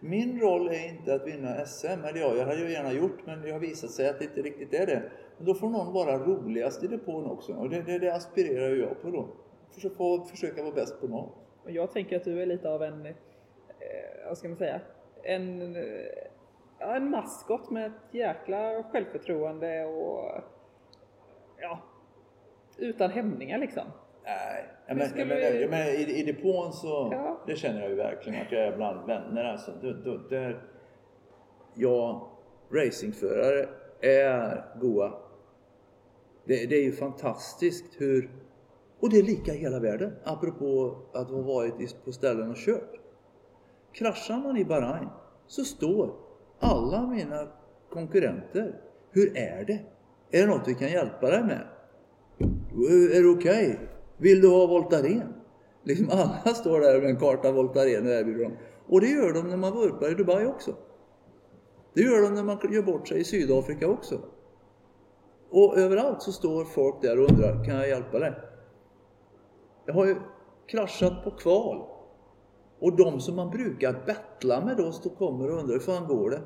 Min 0.00 0.40
roll 0.40 0.68
är 0.68 0.88
inte 0.88 1.14
att 1.14 1.26
vinna 1.26 1.64
SM, 1.66 1.86
eller 1.86 2.20
ja, 2.20 2.34
jag 2.34 2.46
hade 2.46 2.60
ju 2.60 2.72
gärna 2.72 2.92
gjort, 2.92 3.26
men 3.26 3.42
det 3.42 3.50
har 3.50 3.58
visat 3.58 3.90
sig 3.90 4.08
att 4.08 4.18
det 4.18 4.24
inte 4.24 4.42
riktigt 4.42 4.74
är 4.74 4.86
det. 4.86 5.02
Men 5.36 5.46
då 5.46 5.54
får 5.54 5.68
någon 5.68 5.92
vara 5.92 6.18
roligast 6.18 6.84
i 6.84 6.86
depån 6.86 7.26
också, 7.26 7.52
och 7.52 7.70
det, 7.70 7.82
det, 7.82 7.98
det 7.98 8.14
aspirerar 8.14 8.68
ju 8.68 8.80
jag 8.80 9.02
på 9.02 9.10
då. 9.10 9.28
Försöka, 9.70 10.24
försöka 10.30 10.62
vara 10.62 10.74
bäst 10.74 11.00
på 11.00 11.06
något. 11.06 11.36
Och 11.64 11.70
jag 11.70 11.92
tänker 11.92 12.16
att 12.16 12.24
du 12.24 12.42
är 12.42 12.46
lite 12.46 12.70
av 12.70 12.82
en, 12.82 13.06
eh, 13.06 13.14
vad 14.28 14.38
ska 14.38 14.48
man 14.48 14.56
säga, 14.56 14.80
en, 15.22 15.76
ja, 16.78 16.96
en 16.96 17.10
maskot 17.10 17.70
med 17.70 17.86
ett 17.86 18.14
jäkla 18.14 18.82
självförtroende 18.92 19.84
och 19.84 20.42
ja, 21.60 21.80
utan 22.78 23.10
hämningar 23.10 23.58
liksom. 23.58 23.84
Nej, 24.24 24.68
men, 24.86 24.96
men, 24.96 25.28
vi... 25.28 25.68
men, 25.70 25.86
i, 25.86 26.20
i 26.20 26.22
depån 26.22 26.72
så, 26.72 27.08
ja. 27.12 27.40
det 27.46 27.56
känner 27.56 27.80
jag 27.80 27.90
ju 27.90 27.96
verkligen 27.96 28.42
att 28.42 28.52
jag 28.52 28.62
är 28.62 28.76
bland 28.76 29.06
vänner 29.06 29.44
alltså. 29.44 29.72
Det, 29.80 29.92
det, 30.04 30.28
där, 30.28 30.62
jag, 31.74 32.28
racingförare, 32.70 33.68
är 34.00 34.64
goa. 34.80 35.12
Det, 36.44 36.66
det 36.66 36.76
är 36.76 36.82
ju 36.82 36.92
fantastiskt 36.92 38.00
hur, 38.00 38.30
och 39.00 39.10
det 39.10 39.18
är 39.18 39.22
lika 39.22 39.54
i 39.54 39.58
hela 39.58 39.80
världen, 39.80 40.12
apropå 40.24 40.96
att 41.12 41.30
ha 41.30 41.42
varit 41.42 42.04
på 42.04 42.12
ställen 42.12 42.50
och 42.50 42.56
kört. 42.56 42.99
Kraschar 43.92 44.36
man 44.36 44.56
i 44.56 44.64
Bahrain 44.64 45.08
så 45.46 45.64
står 45.64 46.14
alla 46.58 47.06
mina 47.06 47.48
konkurrenter, 47.92 48.80
hur 49.10 49.36
är 49.36 49.64
det? 49.64 49.80
Är 50.30 50.46
det 50.46 50.46
något 50.46 50.68
vi 50.68 50.74
kan 50.74 50.88
hjälpa 50.88 51.30
dig 51.30 51.42
med? 51.42 51.66
Är 53.16 53.22
det 53.22 53.28
okej? 53.28 53.66
Okay? 53.70 53.86
Vill 54.16 54.40
du 54.40 54.48
ha 54.48 54.66
Voltaren? 54.66 55.34
Liksom 55.82 56.10
alla 56.10 56.54
står 56.54 56.80
där 56.80 57.00
med 57.00 57.10
en 57.10 57.16
karta 57.16 57.52
Voltaren 57.52 58.06
och 58.06 58.12
erbjuder 58.12 58.44
dem. 58.44 58.56
Och 58.88 59.00
det 59.00 59.06
gör 59.06 59.32
de 59.32 59.48
när 59.48 59.56
man 59.56 59.72
vurpar 59.72 60.10
i 60.10 60.14
Dubai 60.14 60.46
också. 60.46 60.74
Det 61.94 62.00
gör 62.00 62.22
de 62.22 62.34
när 62.34 62.42
man 62.44 62.58
gör 62.72 62.82
bort 62.82 63.08
sig 63.08 63.20
i 63.20 63.24
Sydafrika 63.24 63.88
också. 63.88 64.20
Och 65.50 65.78
överallt 65.78 66.22
så 66.22 66.32
står 66.32 66.64
folk 66.64 67.02
där 67.02 67.18
och 67.18 67.30
undrar, 67.30 67.64
kan 67.64 67.76
jag 67.76 67.88
hjälpa 67.88 68.18
dig? 68.18 68.34
Jag 69.86 69.94
har 69.94 70.06
ju 70.06 70.16
kraschat 70.66 71.24
på 71.24 71.30
kval. 71.30 71.86
Och 72.80 72.96
de 72.96 73.20
som 73.20 73.36
man 73.36 73.50
brukar 73.50 73.92
battla 74.06 74.64
med 74.64 74.76
då 74.76 74.92
står, 74.92 75.10
kommer 75.10 75.50
och 75.50 75.58
undrar, 75.58 75.72
hur 75.72 75.80
fan 75.80 76.06
går 76.06 76.30
det? 76.30 76.40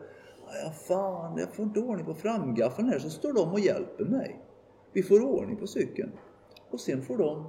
Ja, 0.64 0.70
fan, 0.70 1.38
jag 1.38 1.54
får 1.54 1.64
inte 1.64 1.80
ordning 1.80 2.06
på 2.06 2.14
framgaffeln 2.14 2.88
här. 2.88 2.98
Så 2.98 3.10
står 3.10 3.32
de 3.32 3.52
och 3.52 3.60
hjälper 3.60 4.04
mig. 4.04 4.40
Vi 4.92 5.02
får 5.02 5.24
ordning 5.24 5.56
på 5.56 5.66
cykeln. 5.66 6.12
Och 6.70 6.80
sen 6.80 7.02
får 7.02 7.18
de, 7.18 7.46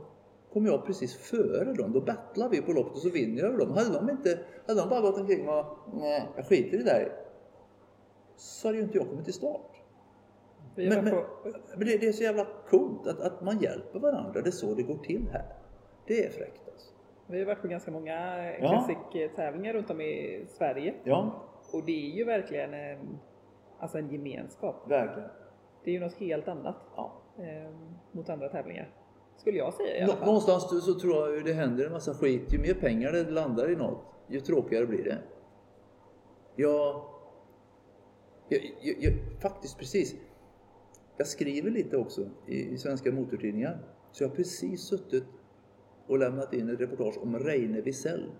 kommer 0.53 0.69
jag 0.69 0.85
precis 0.85 1.15
före 1.15 1.73
dem. 1.73 1.91
Då 1.91 2.01
battlar 2.01 2.49
vi 2.49 2.61
på 2.61 2.71
loppet 2.71 2.93
och 2.93 3.01
så 3.01 3.09
vinner 3.09 3.41
jag 3.41 3.47
över 3.47 3.57
dem. 3.57 3.71
Hade 3.71 3.93
de, 3.93 4.09
inte, 4.09 4.39
hade 4.67 4.79
de 4.79 4.89
bara 4.89 5.01
gått 5.01 5.19
omkring 5.19 5.49
och 5.49 5.65
nej, 5.93 6.29
jag 6.35 6.47
skiter 6.47 6.79
i 6.79 6.83
dig. 6.83 7.11
Så 8.35 8.67
hade 8.67 8.77
ju 8.77 8.83
inte 8.83 8.97
jag 8.97 9.09
kommit 9.09 9.25
till 9.25 9.33
start. 9.33 9.71
Men, 10.75 10.89
men, 10.89 11.15
men 11.77 11.87
det, 11.87 11.97
det, 11.97 12.07
är 12.07 12.11
så 12.11 12.23
jävla 12.23 12.47
coolt 12.69 13.07
att, 13.07 13.19
att 13.19 13.41
man 13.41 13.59
hjälper 13.59 13.99
varandra. 13.99 14.41
Det 14.41 14.49
är 14.49 14.51
så 14.51 14.73
det 14.73 14.83
går 14.83 14.97
till 14.97 15.27
här. 15.31 15.45
Det 16.07 16.25
är 16.25 16.29
fräckt 16.29 16.61
alltså. 16.71 16.94
Vi 17.27 17.39
har 17.39 17.45
varit 17.45 17.61
på 17.61 17.67
ganska 17.67 17.91
många 17.91 18.51
klassiktävlingar 18.59 19.73
runt 19.73 19.89
om 19.89 20.01
i 20.01 20.45
Sverige. 20.47 20.93
Ja. 21.03 21.43
Och 21.73 21.85
det 21.85 22.11
är 22.11 22.15
ju 22.15 22.23
verkligen 22.23 22.73
en, 22.73 23.19
alltså 23.79 23.97
en 23.97 24.11
gemenskap. 24.11 24.91
Verkligen. 24.91 25.29
Det 25.83 25.91
är 25.91 25.93
ju 25.93 25.99
något 25.99 26.15
helt 26.15 26.47
annat 26.47 26.75
ja. 26.95 27.21
eh, 27.37 27.71
mot 28.11 28.29
andra 28.29 28.49
tävlingar. 28.49 28.89
Skulle 29.37 29.57
jag 29.57 29.73
säga 29.73 29.97
i 29.97 30.01
alla 30.01 30.13
fall. 30.13 30.25
Någonstans 30.25 30.85
så 30.85 30.99
tror 30.99 31.15
jag 31.15 31.35
ju 31.35 31.43
det 31.43 31.53
händer 31.53 31.85
en 31.85 31.91
massa 31.91 32.13
skit. 32.13 32.53
Ju 32.53 32.59
mer 32.59 32.73
pengar 32.73 33.11
det 33.11 33.31
landar 33.31 33.71
i 33.71 33.75
något, 33.75 34.01
ju 34.27 34.39
tråkigare 34.39 34.85
blir 34.85 35.03
det. 35.03 35.17
Jag, 36.55 37.01
jag, 38.49 38.61
jag, 38.81 38.95
jag 38.99 39.13
faktiskt 39.41 39.77
precis. 39.79 40.15
Jag 41.17 41.27
skriver 41.27 41.71
lite 41.71 41.97
också 41.97 42.21
i, 42.47 42.73
i 42.73 42.77
svenska 42.77 43.11
motortidningar. 43.11 43.79
Så 44.11 44.23
jag 44.23 44.29
har 44.29 44.35
precis 44.35 44.81
suttit 44.81 45.23
och 46.07 46.19
lämnat 46.19 46.53
in 46.53 46.69
ett 46.69 46.79
reportage 46.79 47.17
om 47.21 47.39
Reine 47.39 47.81
Wiesel, 47.81 48.31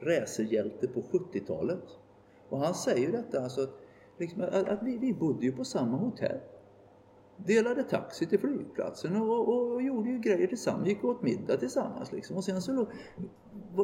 racerhjälte 0.00 0.88
på 0.88 1.00
70-talet. 1.00 1.84
Och 2.48 2.58
han 2.58 2.74
säger 2.74 3.12
detta 3.12 3.42
alltså 3.42 3.62
att, 3.62 3.80
liksom, 4.18 4.42
att, 4.42 4.68
att 4.68 4.82
vi, 4.82 4.98
vi 4.98 5.14
bodde 5.14 5.46
ju 5.46 5.52
på 5.52 5.64
samma 5.64 5.96
hotell. 5.96 6.38
Delade 7.36 7.82
taxi 7.82 8.26
till 8.26 8.38
flygplatsen 8.38 9.16
och, 9.16 9.48
och, 9.48 9.72
och 9.72 9.82
gjorde 9.82 10.10
ju 10.10 10.18
grejer 10.18 10.46
tillsammans. 10.46 10.88
Gick 10.88 11.04
och 11.04 11.10
åt 11.10 11.22
middag 11.22 11.56
tillsammans 11.56 12.12
liksom. 12.12 12.36
Och 12.36 12.44
sen 12.44 12.62
så 12.62 12.72
låg, 12.72 12.86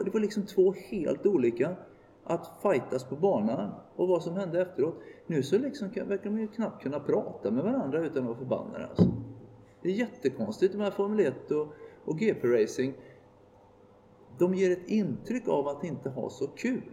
det 0.04 0.10
var 0.10 0.20
liksom 0.20 0.46
två 0.46 0.74
helt 0.90 1.26
olika 1.26 1.76
att 2.24 2.58
fightas 2.62 3.04
på 3.04 3.16
banan 3.16 3.70
och 3.96 4.08
vad 4.08 4.22
som 4.22 4.36
hände 4.36 4.62
efteråt. 4.62 4.94
Nu 5.26 5.42
så 5.42 5.58
liksom 5.58 5.88
verkar 5.88 6.30
man 6.30 6.40
ju 6.40 6.48
knappt 6.48 6.82
kunna 6.82 7.00
prata 7.00 7.50
med 7.50 7.64
varandra 7.64 8.06
utan 8.06 8.22
att 8.22 8.28
vara 8.28 8.38
förbannade 8.38 8.86
alltså. 8.86 9.12
Det 9.82 9.88
är 9.88 9.92
jättekonstigt 9.92 10.72
de 10.72 10.80
här 10.80 10.90
Formel 10.90 11.20
1 11.20 11.50
och, 11.50 11.68
och 12.04 12.18
GP-racing. 12.18 12.92
De 14.38 14.54
ger 14.54 14.70
ett 14.70 14.88
intryck 14.90 15.48
av 15.48 15.68
att 15.68 15.84
inte 15.84 16.10
ha 16.10 16.30
så 16.30 16.46
kul. 16.46 16.90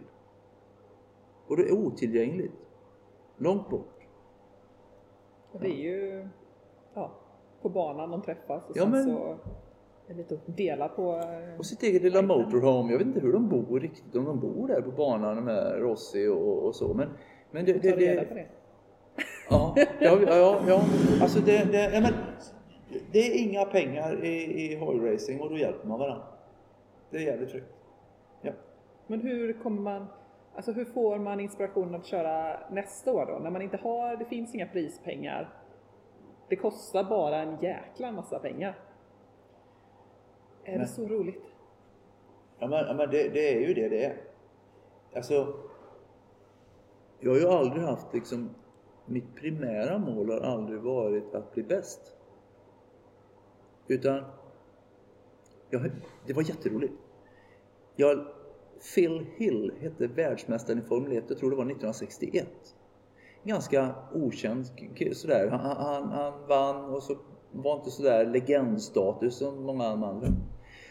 Och 1.46 1.56
det 1.56 1.62
är 1.62 1.72
otillgängligt. 1.72 2.54
Långt 3.36 3.70
bort. 3.70 4.06
Det 5.60 5.66
är 5.66 5.82
ju 5.82 6.28
ja, 6.94 7.10
på 7.62 7.68
banan 7.68 8.10
de 8.10 8.22
träffas 8.22 8.70
och 8.70 8.76
ja, 8.76 8.82
sen 8.82 8.90
men... 8.90 9.04
så 9.04 9.38
lite 10.16 10.34
att 10.34 10.56
dela 10.56 10.88
på... 10.88 11.12
Eh, 11.12 11.58
och 11.58 11.66
sitt 11.66 11.82
eget 11.82 12.02
lilla 12.02 12.22
motorhome. 12.22 12.92
Jag 12.92 12.98
vet 12.98 13.06
inte 13.06 13.20
hur 13.20 13.32
de 13.32 13.48
bor 13.48 13.80
riktigt, 13.80 14.16
om 14.16 14.24
de 14.24 14.40
bor 14.40 14.68
där 14.68 14.80
på 14.80 14.90
banan 14.90 15.44
med 15.44 15.78
Rossi 15.78 16.26
och, 16.26 16.66
och 16.66 16.74
så. 16.74 16.94
Men, 16.94 17.08
men 17.50 17.64
det... 17.64 17.72
det, 17.72 17.96
det... 17.96 18.28
på 18.28 18.34
det. 18.34 18.46
Ja, 19.50 19.74
ja, 20.00 20.18
ja, 20.26 20.60
ja. 20.68 20.82
Alltså 21.20 21.40
det, 21.40 21.72
det, 21.72 21.94
ja, 21.94 22.00
men, 22.00 22.12
det 23.12 23.18
är 23.18 23.42
inga 23.42 23.64
pengar 23.64 24.24
i, 24.24 24.62
i 24.62 24.76
hojracing 24.76 25.40
och 25.40 25.50
då 25.50 25.58
hjälper 25.58 25.88
man 25.88 25.98
varandra. 25.98 26.24
Det 27.12 27.18
är 27.18 27.22
jävligt 27.22 27.50
tryggt. 27.50 27.72
Ja. 28.40 28.52
Men 29.06 29.20
hur 29.20 29.52
kommer 29.52 29.82
man, 29.82 30.06
alltså 30.54 30.72
hur 30.72 30.84
får 30.84 31.18
man 31.18 31.40
inspiration 31.40 31.94
att 31.94 32.06
köra 32.06 32.60
nästa 32.70 33.12
år 33.12 33.26
då? 33.26 33.38
När 33.38 33.50
man 33.50 33.62
inte 33.62 33.76
har, 33.76 34.16
det 34.16 34.24
finns 34.24 34.54
inga 34.54 34.66
prispengar. 34.66 35.48
Det 36.48 36.56
kostar 36.56 37.04
bara 37.04 37.36
en 37.36 37.58
jäkla 37.60 38.12
massa 38.12 38.38
pengar. 38.38 38.78
Är 40.64 40.72
det 40.72 40.78
Nej. 40.78 40.88
så 40.88 41.06
roligt? 41.06 41.44
Ja 42.58 42.66
men, 42.66 42.86
ja, 42.86 42.94
men 42.94 43.10
det, 43.10 43.28
det 43.28 43.54
är 43.56 43.68
ju 43.68 43.74
det 43.74 43.88
det 43.88 44.04
är. 44.04 44.16
Alltså, 45.14 45.54
jag 47.20 47.30
har 47.30 47.38
ju 47.38 47.46
aldrig 47.46 47.82
haft 47.82 48.14
liksom, 48.14 48.50
mitt 49.06 49.34
primära 49.34 49.98
mål 49.98 50.30
har 50.30 50.40
aldrig 50.40 50.80
varit 50.80 51.34
att 51.34 51.54
bli 51.54 51.62
bäst. 51.62 52.16
Utan, 53.86 54.24
jag, 55.70 55.90
det 56.26 56.32
var 56.32 56.42
jätteroligt. 56.42 56.94
Jag, 57.96 58.24
Phil 58.94 59.26
Hill 59.36 59.72
hette 59.80 60.06
världsmästaren 60.06 60.78
i 60.78 60.82
Formel 60.82 61.12
1, 61.12 61.24
jag 61.28 61.38
tror 61.38 61.50
det 61.50 61.56
var 61.56 61.64
1961. 61.64 62.46
Ganska 63.44 63.94
okänd 64.14 64.66
sådär. 65.12 65.48
Han, 65.48 65.76
han, 65.76 66.08
han 66.08 66.32
vann 66.48 66.84
och 66.84 67.02
så 67.02 67.16
var 67.52 67.76
inte 67.76 67.90
sådär 67.90 68.26
legendstatus 68.26 69.36
som 69.36 69.62
många 69.62 69.86
andra. 69.86 70.28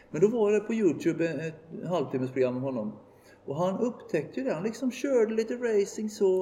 Men 0.10 0.22
då 0.22 0.28
var 0.28 0.52
det 0.52 0.60
på 0.60 0.74
Youtube 0.74 1.26
ett 1.26 1.88
halvtimmesprogram 1.88 2.56
om 2.56 2.62
honom. 2.62 2.94
Och 3.46 3.56
han 3.56 3.80
upptäckte 3.80 4.40
ju 4.40 4.46
det. 4.46 4.54
Han 4.54 4.64
liksom 4.64 4.92
körde 4.92 5.34
lite 5.34 5.54
racing 5.56 6.10
så. 6.10 6.42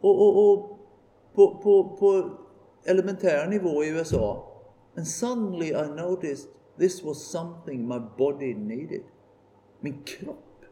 Och, 0.00 0.22
och, 0.22 0.52
och 0.52 0.78
på, 1.34 1.58
på, 1.62 1.96
på 1.96 2.30
elementär 2.84 3.48
nivå 3.48 3.84
i 3.84 3.88
USA. 3.88 4.50
And 4.96 5.08
suddenly 5.08 5.68
I 5.68 5.88
noticed 5.88 6.50
this 6.78 7.04
was 7.04 7.30
something 7.30 7.88
my 7.88 8.00
body 8.18 8.54
needed. 8.54 9.02
Min 9.84 10.02
kropp 10.04 10.64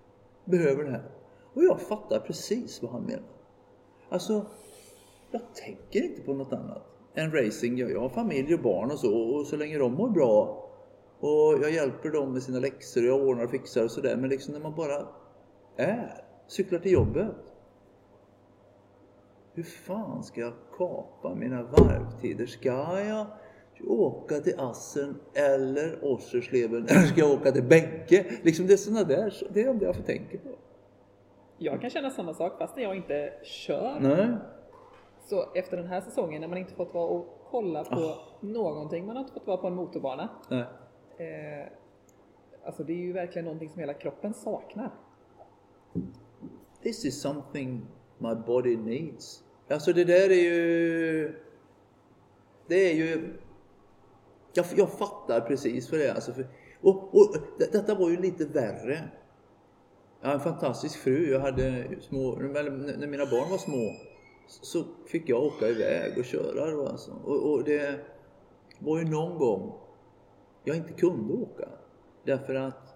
behöver 0.45 0.85
det 0.85 0.91
här. 0.91 1.11
Och 1.55 1.65
jag 1.65 1.81
fattar 1.81 2.21
precis 2.21 2.83
vad 2.83 2.93
han 2.93 3.03
menar. 3.03 3.29
Alltså, 4.09 4.47
jag 5.31 5.55
tänker 5.55 6.03
inte 6.03 6.23
på 6.23 6.35
något 6.35 6.53
annat 6.53 6.83
än 7.15 7.33
racing. 7.33 7.79
Jag, 7.79 8.01
har 8.01 8.09
familj 8.09 8.55
och 8.55 8.61
barn 8.61 8.91
och 8.91 8.99
så. 8.99 9.19
Och 9.19 9.47
så 9.47 9.57
länge 9.57 9.79
de 9.79 9.93
mår 9.95 10.09
bra 10.09 10.69
och 11.21 11.59
jag 11.63 11.71
hjälper 11.71 12.11
dem 12.11 12.33
med 12.33 12.43
sina 12.43 12.59
läxor 12.59 13.01
och 13.03 13.09
jag 13.09 13.29
ordnar 13.29 13.45
och 13.45 13.51
fixar 13.51 13.85
och 13.85 13.91
sådär. 13.91 14.17
Men 14.17 14.31
liksom 14.31 14.55
när 14.55 14.61
man 14.61 14.75
bara 14.75 15.07
är, 15.77 16.25
cyklar 16.47 16.79
till 16.79 16.93
jobbet. 16.93 17.37
Hur 19.55 19.63
fan 19.63 20.23
ska 20.23 20.41
jag 20.41 20.53
kapa 20.79 21.35
mina 21.35 21.63
varvtider? 21.63 22.47
Ska 22.47 22.69
jag 22.69 23.27
åka 23.87 24.41
till 24.41 24.55
Assen 24.61 25.21
eller 25.35 26.05
Ossersleben 26.05 26.87
eller 26.89 27.07
ska 27.07 27.21
jag 27.21 27.31
åka 27.33 27.53
till 27.53 27.63
Bänke? 27.65 28.27
Liksom 28.43 28.67
det 28.67 28.73
är 28.73 28.77
sådana 28.77 29.05
där, 29.05 29.35
det 29.51 29.63
är 29.63 29.75
det 29.75 29.85
jag 29.85 29.97
får 29.97 30.03
tänka 30.03 30.39
på. 30.39 30.49
Jag 31.59 31.81
kan 31.81 31.91
känna 31.91 32.11
samma 32.11 32.35
sak 32.35 32.59
fast 32.59 32.77
när 32.77 32.83
jag 32.83 32.97
inte 32.97 33.33
kör. 33.43 34.01
Nej. 34.01 34.29
Så 35.25 35.53
efter 35.55 35.77
den 35.77 35.87
här 35.87 36.01
säsongen 36.01 36.41
när 36.41 36.49
man 36.49 36.59
inte 36.59 36.75
fått 36.75 36.95
vara 36.95 37.07
och 37.07 37.39
kolla 37.51 37.85
på 37.85 37.97
Ah. 37.97 38.19
någonting, 38.41 39.07
man 39.07 39.17
har 39.17 39.23
inte 39.23 39.35
fått 39.35 39.47
vara 39.47 39.57
på 39.57 39.67
en 39.67 39.75
motorbana. 39.75 40.29
Nej. 40.49 40.65
Eh, 41.17 41.67
alltså 42.65 42.85
det 42.85 42.93
är 42.93 42.97
ju 42.97 43.13
verkligen 43.13 43.45
någonting 43.45 43.69
som 43.69 43.81
hela 43.81 43.95
kroppen 43.95 44.35
saknar. 44.35 44.91
This 46.83 47.05
is 47.05 47.21
something 47.21 47.87
my 48.19 48.35
body 48.35 48.77
needs. 48.77 49.45
Alltså 49.71 49.93
det 49.93 50.05
där 50.05 50.31
är 50.31 50.43
ju... 50.43 51.35
Det 52.67 52.91
är 52.91 52.95
ju... 52.95 53.35
Jag, 54.55 54.67
jag 54.77 54.91
fattar 54.91 55.41
precis 55.41 55.91
vad 55.91 56.01
det 56.01 56.07
är. 56.07 56.15
Alltså 56.15 56.33
för, 56.33 56.47
och, 56.81 57.15
och 57.15 57.37
det- 57.59 57.73
detta 57.73 57.95
var 57.95 58.11
ju 58.11 58.17
lite 58.17 58.45
värre. 58.45 59.11
Jag 60.21 60.29
har 60.29 60.35
en 60.35 60.41
fantastisk 60.41 60.99
fru. 60.99 61.31
Jag 61.31 61.41
hade 61.41 61.87
små... 62.01 62.35
När 62.35 63.07
mina 63.07 63.27
barn 63.27 63.51
var 63.51 63.59
små 63.59 63.93
så 64.47 64.85
fick 65.07 65.29
jag 65.29 65.43
åka 65.43 65.69
iväg 65.69 66.19
och 66.19 66.25
köra 66.25 66.71
då 66.71 66.87
alltså. 66.87 67.13
Och, 67.25 67.53
och 67.53 67.65
det 67.65 68.01
var 68.79 68.99
ju 68.99 69.05
någon 69.05 69.39
gång 69.39 69.73
jag 70.65 70.77
inte 70.77 70.93
kunde 70.93 71.35
åka. 71.35 71.69
Därför 72.25 72.55
att 72.55 72.95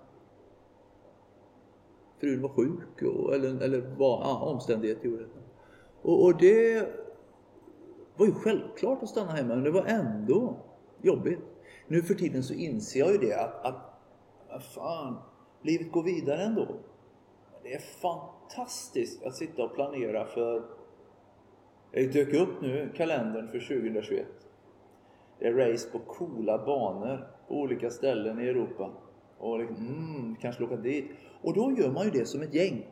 frun 2.21 2.43
var 2.43 2.49
sjuk 2.49 3.03
och, 3.03 3.35
eller, 3.35 3.63
eller 3.63 3.81
var, 3.81 4.21
ja, 4.21 4.39
omständigheter 4.41 5.09
gjorde 5.09 5.23
det. 5.23 5.31
Och, 6.03 6.25
och 6.25 6.39
det 6.39 6.89
var 8.17 8.27
ju 8.27 8.33
självklart 8.33 9.03
att 9.03 9.09
stanna 9.09 9.33
hemma 9.33 9.55
men 9.55 9.65
det 9.65 9.71
var 9.71 9.85
ändå 9.85 10.57
jobbigt. 11.03 11.39
Nu 11.89 12.03
för 12.03 12.15
tiden 12.15 12.43
så 12.43 12.55
inser 12.55 13.01
jag 13.01 13.13
ju 13.13 13.19
det 13.19 13.35
att, 13.35 13.65
att 14.49 14.65
fan, 14.65 15.17
livet 15.63 15.93
går 15.93 16.03
vidare 16.03 16.43
ändå. 16.43 16.69
Det 17.63 17.75
är 17.75 17.81
fantastiskt 17.81 19.23
att 19.23 19.37
sitta 19.37 19.65
och 19.65 19.75
planera 19.75 20.25
för 20.25 20.63
jag 21.91 22.13
dök 22.13 22.35
upp 22.35 22.61
nu 22.63 22.93
kalendern 22.97 23.49
för 23.49 23.61
2021. 23.61 24.27
Det 25.39 25.47
är 25.47 25.53
race 25.53 25.91
på 25.91 25.99
coola 25.99 26.59
banor 26.67 27.29
på 27.49 27.55
olika 27.55 27.91
ställen 27.91 28.41
i 28.41 28.45
Europa. 28.45 28.91
Och 29.39 29.59
liksom, 29.59 29.77
mm, 29.77 30.37
kanske 30.41 30.65
åka 30.65 30.77
dit. 30.77 31.05
Och 31.43 31.55
då 31.55 31.73
gör 31.79 31.91
man 31.91 32.05
ju 32.05 32.11
det 32.11 32.27
som 32.27 32.43
ett 32.43 32.55
gäng. 32.55 32.87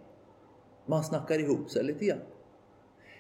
Man 0.87 1.05
snackar 1.05 1.39
ihop 1.39 1.71
sig 1.71 1.85
lite 1.85 2.05
grann. 2.05 2.21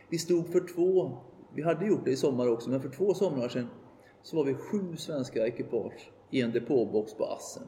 Vi 0.09 0.19
stod 0.19 0.49
för 0.49 0.75
två, 0.75 1.13
vi 1.55 1.63
hade 1.63 1.87
gjort 1.87 2.05
det 2.05 2.11
i 2.11 2.17
sommar 2.17 2.49
också, 2.49 2.71
men 2.71 2.83
för 2.83 2.89
två 2.89 3.15
somrar 3.15 3.49
sedan 3.49 3.69
så 4.25 4.37
var 4.37 4.45
vi 4.45 4.55
sju 4.55 4.97
svenska 4.97 5.47
ekipage 5.47 6.11
i 6.31 6.43
en 6.43 6.53
depåbox 6.53 7.15
på 7.15 7.25
Assen. 7.25 7.63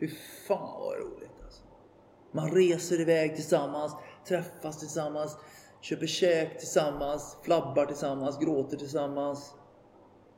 Fy 0.00 0.08
fan 0.48 0.80
vad 0.80 0.98
roligt 0.98 1.42
alltså. 1.44 1.62
Man 2.32 2.50
reser 2.50 3.00
iväg 3.00 3.34
tillsammans, 3.34 3.96
träffas 4.28 4.78
tillsammans, 4.78 5.36
köper 5.80 6.06
käk 6.06 6.58
tillsammans, 6.58 7.36
flabbar 7.42 7.86
tillsammans, 7.86 8.38
gråter 8.38 8.76
tillsammans, 8.76 9.54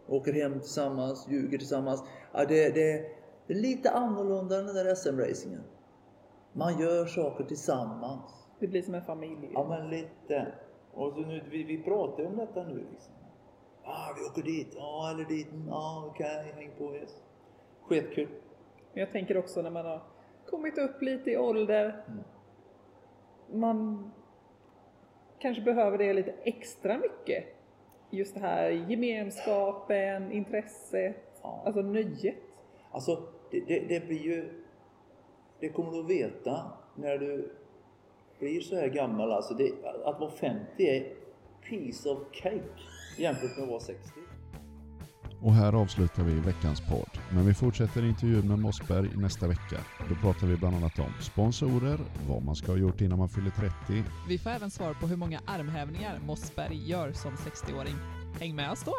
åker 0.08 0.32
hem 0.32 0.60
tillsammans, 0.60 1.26
ljuger 1.28 1.58
tillsammans. 1.58 2.04
Ja, 2.32 2.44
det, 2.44 2.74
det, 2.74 3.06
det 3.46 3.54
är 3.54 3.58
lite 3.60 3.90
annorlunda 3.90 4.58
än 4.58 4.66
den 4.66 4.74
där 4.74 4.94
SM-racingen. 4.94 5.62
Man 6.52 6.80
gör 6.80 7.06
saker 7.06 7.44
tillsammans. 7.44 8.46
Det 8.60 8.66
blir 8.66 8.82
som 8.82 8.94
en 8.94 9.04
familj. 9.04 9.50
Ja, 9.54 9.66
men 9.68 9.90
lite. 9.90 10.54
Och 10.94 11.12
så 11.12 11.20
nu, 11.20 11.42
vi, 11.50 11.64
vi 11.64 11.82
pratar 11.82 12.22
ju 12.22 12.28
om 12.28 12.36
detta 12.36 12.62
nu 12.62 12.86
liksom. 12.90 13.14
Ah, 13.92 14.14
vi 14.16 14.30
åker 14.30 14.42
dit. 14.42 14.72
Ja, 14.76 15.10
eller 15.10 15.24
dit. 15.24 15.48
Ja, 15.68 15.74
ah, 15.74 16.04
okej, 16.06 16.52
häng 16.56 16.70
på. 16.78 16.94
Yes. 16.94 17.22
Skitkul. 17.82 18.28
Jag 18.92 19.12
tänker 19.12 19.36
också 19.36 19.62
när 19.62 19.70
man 19.70 19.86
har 19.86 20.02
kommit 20.46 20.78
upp 20.78 21.02
lite 21.02 21.30
i 21.30 21.36
ålder. 21.36 22.04
Mm. 22.08 22.20
Man 23.60 24.10
kanske 25.38 25.62
behöver 25.62 25.98
det 25.98 26.12
lite 26.12 26.34
extra 26.44 26.98
mycket. 26.98 27.44
Just 28.10 28.34
det 28.34 28.40
här 28.40 28.70
gemenskapen, 28.70 30.32
intresset, 30.32 31.16
Ja. 31.42 31.62
alltså 31.66 31.82
nöjet. 31.82 32.36
Alltså, 32.90 33.22
det, 33.50 33.60
det, 33.60 33.80
det 33.88 34.06
blir 34.06 34.22
ju... 34.22 34.64
Det 35.60 35.68
kommer 35.68 35.92
du 35.92 36.00
att 36.00 36.10
veta 36.10 36.72
när 36.94 37.18
du 37.18 37.54
blir 38.38 38.60
så 38.60 38.76
här 38.76 38.88
gammal. 38.88 39.32
Alltså, 39.32 39.54
det, 39.54 39.72
att 40.04 40.20
vara 40.20 40.30
50 40.30 40.66
är 40.78 41.12
piece 41.68 42.10
of 42.10 42.18
cake 42.32 42.80
jämfört 43.20 43.56
med 43.56 43.62
att 43.62 43.68
vara 43.70 43.80
60. 43.80 44.20
Och 45.42 45.54
här 45.54 45.72
avslutar 45.72 46.22
vi 46.22 46.34
veckans 46.34 46.80
podd. 46.80 47.18
Men 47.30 47.46
vi 47.46 47.54
fortsätter 47.54 48.04
intervjun 48.04 48.48
med 48.48 48.58
Mossberg 48.58 49.16
nästa 49.16 49.46
vecka. 49.48 49.76
Då 50.08 50.14
pratar 50.14 50.46
vi 50.46 50.56
bland 50.56 50.76
annat 50.76 50.98
om 50.98 51.12
sponsorer, 51.20 51.98
vad 52.28 52.42
man 52.42 52.56
ska 52.56 52.72
ha 52.72 52.78
gjort 52.78 53.00
innan 53.00 53.18
man 53.18 53.28
fyller 53.28 53.50
30, 53.50 54.04
Vi 54.28 54.38
får 54.38 54.50
även 54.50 54.70
svar 54.70 54.94
på 54.94 55.06
hur 55.06 55.16
många 55.16 55.40
armhävningar 55.46 56.18
Mossberg 56.26 56.88
gör 56.88 57.12
som 57.12 57.32
60-åring. 57.32 57.94
Häng 58.40 58.56
med 58.56 58.70
oss 58.70 58.84
då! 58.84 58.96